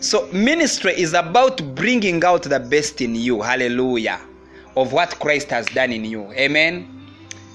[0.00, 3.42] So, ministry is about bringing out the best in you.
[3.42, 4.22] Hallelujah.
[4.74, 6.32] Of what Christ has done in you.
[6.32, 6.95] Amen.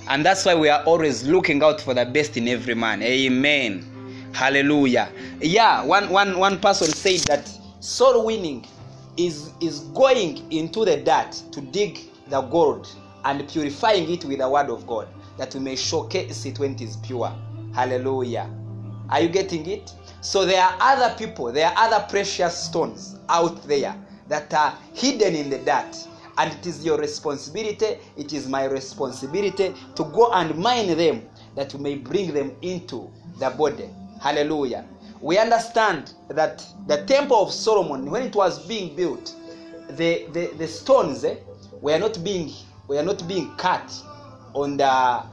[0.07, 3.01] And that's why we are always looking out for the best in every man.
[3.01, 4.31] Amen.
[4.33, 5.09] Hallelujah.
[5.39, 7.49] Yeah, one, one, one person said that
[7.79, 8.65] soul winning
[9.17, 12.87] is, is going into the dirt to dig the gold
[13.25, 16.81] and purifying it with the word of God that we may showcase it when it
[16.81, 17.33] is pure.
[17.73, 18.49] Hallelujah.
[19.09, 19.93] Are you getting it?
[20.21, 23.95] So there are other people, there are other precious stones out there
[24.27, 26.07] that are hidden in the dirt.
[26.37, 31.73] And it is your responsibility, it is my responsibility to go and mine them that
[31.73, 33.09] we may bring them into
[33.39, 33.89] the body.
[34.21, 34.85] Hallelujah.
[35.21, 39.35] we understand that the temple of solomon when it was being built
[39.91, 41.35] the, the, the stones eh,
[41.81, 42.51] were not being
[42.87, 43.93] were not being cut
[44.53, 45.23] on the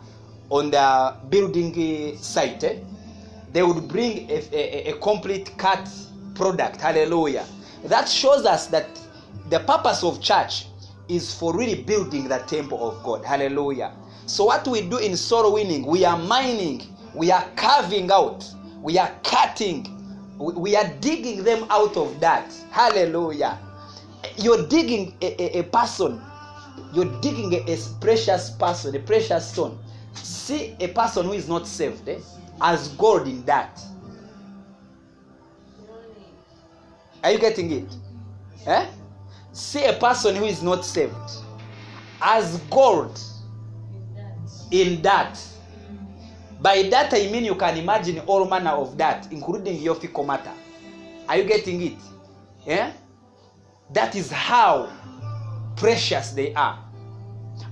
[0.51, 2.77] on the building eh, site eh.
[3.53, 5.89] they would bring a, a, a complete cut
[6.35, 7.47] product hallelujah
[7.85, 8.87] that shows us that
[9.49, 10.67] the purpose of church
[11.09, 13.25] is for really building the temple of god.
[13.25, 13.93] Hallelujah.
[14.27, 16.83] So what we do in soul winning we are mining
[17.15, 18.45] we are carving out
[18.83, 19.99] we are cutting
[20.39, 22.53] we, are digging them out of that.
[22.71, 23.59] Hallelujah.
[24.37, 26.21] You're digging a, a, a person.
[26.93, 29.79] You're digging a, a precious person a precious stone.
[30.15, 32.21] See a person who is not saved eh,
[32.61, 33.81] as gold in that.
[37.25, 37.97] Are you getting it?
[38.67, 38.87] Eh?
[39.59, 41.15] See a person who is not saved
[42.23, 43.21] as gold
[44.71, 45.41] in that.
[46.61, 50.53] By that i mean you can imagine all manner of that including your fecal matter.
[51.29, 51.99] Are you getting it?
[52.67, 52.93] Yeah
[53.95, 54.91] that is how
[55.77, 56.79] precious they are.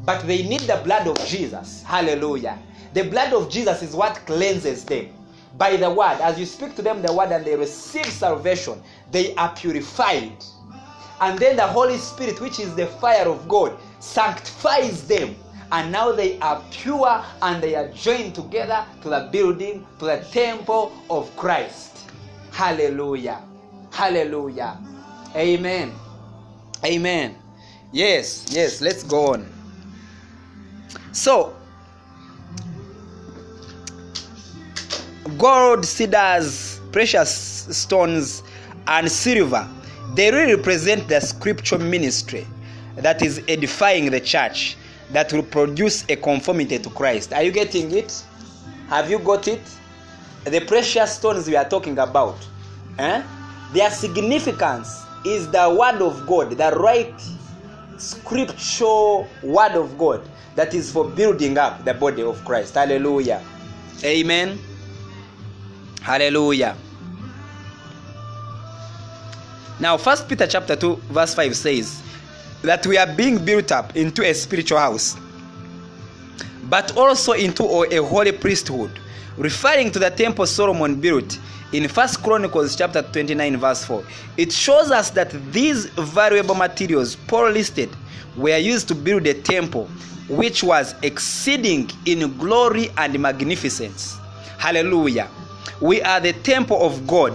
[0.04, 1.82] But they need the blood of jesus.
[1.82, 2.58] Hallelujah.
[2.94, 5.08] The blood of jesus is what cleanses them.
[5.56, 9.34] By the word as you speak to them the word and they receive salvation they
[9.36, 10.32] are purified
[11.20, 15.34] and then the holy spirit which is the fire of god sanctifies them.
[15.72, 20.24] And now they are pure and they are joined together to the building to the
[20.30, 21.98] temple of christ.
[22.52, 23.42] Hallelujah.
[23.90, 24.78] Hallelujah.
[25.34, 25.92] Amen.
[26.84, 27.34] Amen.
[27.92, 29.52] Yes yes let's go on.
[31.12, 31.56] So
[35.36, 38.44] gold cedars precious stones
[38.86, 39.68] and silver
[40.14, 42.46] they really represent the scripture ministry
[42.96, 44.76] that is edifying the church
[45.12, 47.32] that will produce a conformity to christ.
[47.32, 48.24] Are you getting it?
[48.88, 49.60] Have you got it?
[50.44, 52.36] The precious stones we are talking about
[52.98, 53.22] eh?
[53.72, 57.14] their significance is the word of god the right
[57.98, 62.74] scripture word of god that is for building up the body of christ.
[62.74, 63.42] Hallelujah.
[64.04, 64.58] Amen.
[66.00, 66.76] Hallelujah
[69.80, 72.02] now first peter chapter 2 verse 5 says
[72.62, 75.16] that we are being built up into a spiritual house
[76.68, 78.90] but also into a holy priesthood
[79.36, 81.38] referring to the temple solomon built
[81.72, 84.04] in first chronicles chapter 29 verse 4
[84.36, 87.90] it shows us that these valuable materials paul listed
[88.36, 89.88] were used to build a temple
[90.28, 94.18] which was exceeding in glory and magnificence.
[94.58, 95.28] Hallelujah.
[95.80, 97.32] We are the temple of god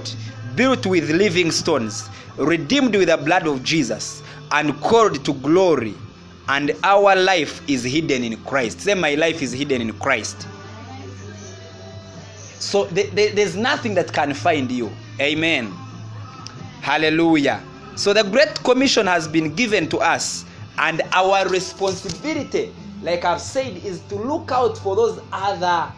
[0.55, 2.09] built with living stones
[2.45, 5.93] redeemed with the blood of jesus and called to glory
[6.49, 8.81] and our life is hidden in christ.
[8.81, 10.47] Say my life is hidden in christ.
[12.59, 14.91] So th- th- there's nothing that can find you.
[15.19, 15.71] Amen.
[16.81, 17.63] Hallelujah.
[17.95, 20.45] So the great commission has been given to us
[20.77, 22.73] and our responsibility
[23.03, 25.91] like i've said is to look out for those other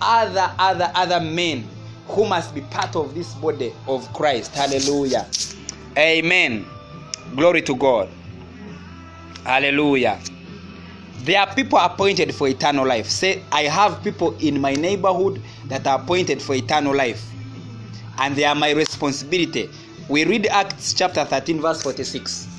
[0.00, 1.66] other other other men
[2.06, 4.54] who must be part of this body of christ.
[4.54, 5.26] Hallelujah
[5.96, 6.66] amen.
[7.36, 8.08] Glory to god.
[9.44, 10.18] Hallelujah.
[11.22, 13.06] There are people appointed for eternal life.
[13.06, 17.24] Say i have people in my neighborhood that are appointed for eternal life
[18.18, 19.70] and they are my responsibility.
[20.08, 22.49] We read acts chapter 13 verse 46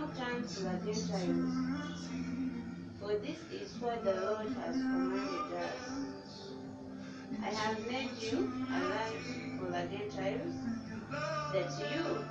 [0.00, 2.08] now turn to the Gentiles.
[3.00, 6.50] For this is what the Lord has commanded us.
[7.42, 10.54] I have made you a light for the Gentiles,
[11.52, 12.24] that you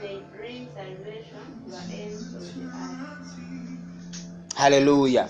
[0.00, 3.40] may bring salvation to the ends of the earth.
[4.56, 5.28] hallelujah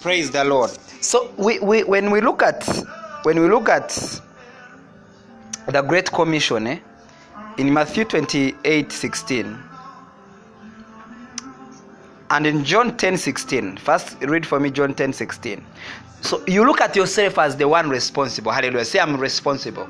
[0.00, 2.66] praise the lord so we, we when we look at
[3.22, 3.88] when we look at
[5.68, 6.78] the great commission eh,
[7.58, 9.67] in matthew 28 16
[12.30, 15.64] and in john 10 16 first read for me john 10 16
[16.20, 18.50] so you look at yourself as the one responsible.
[18.50, 18.84] Hallelujah.
[18.84, 19.88] Say i'm responsible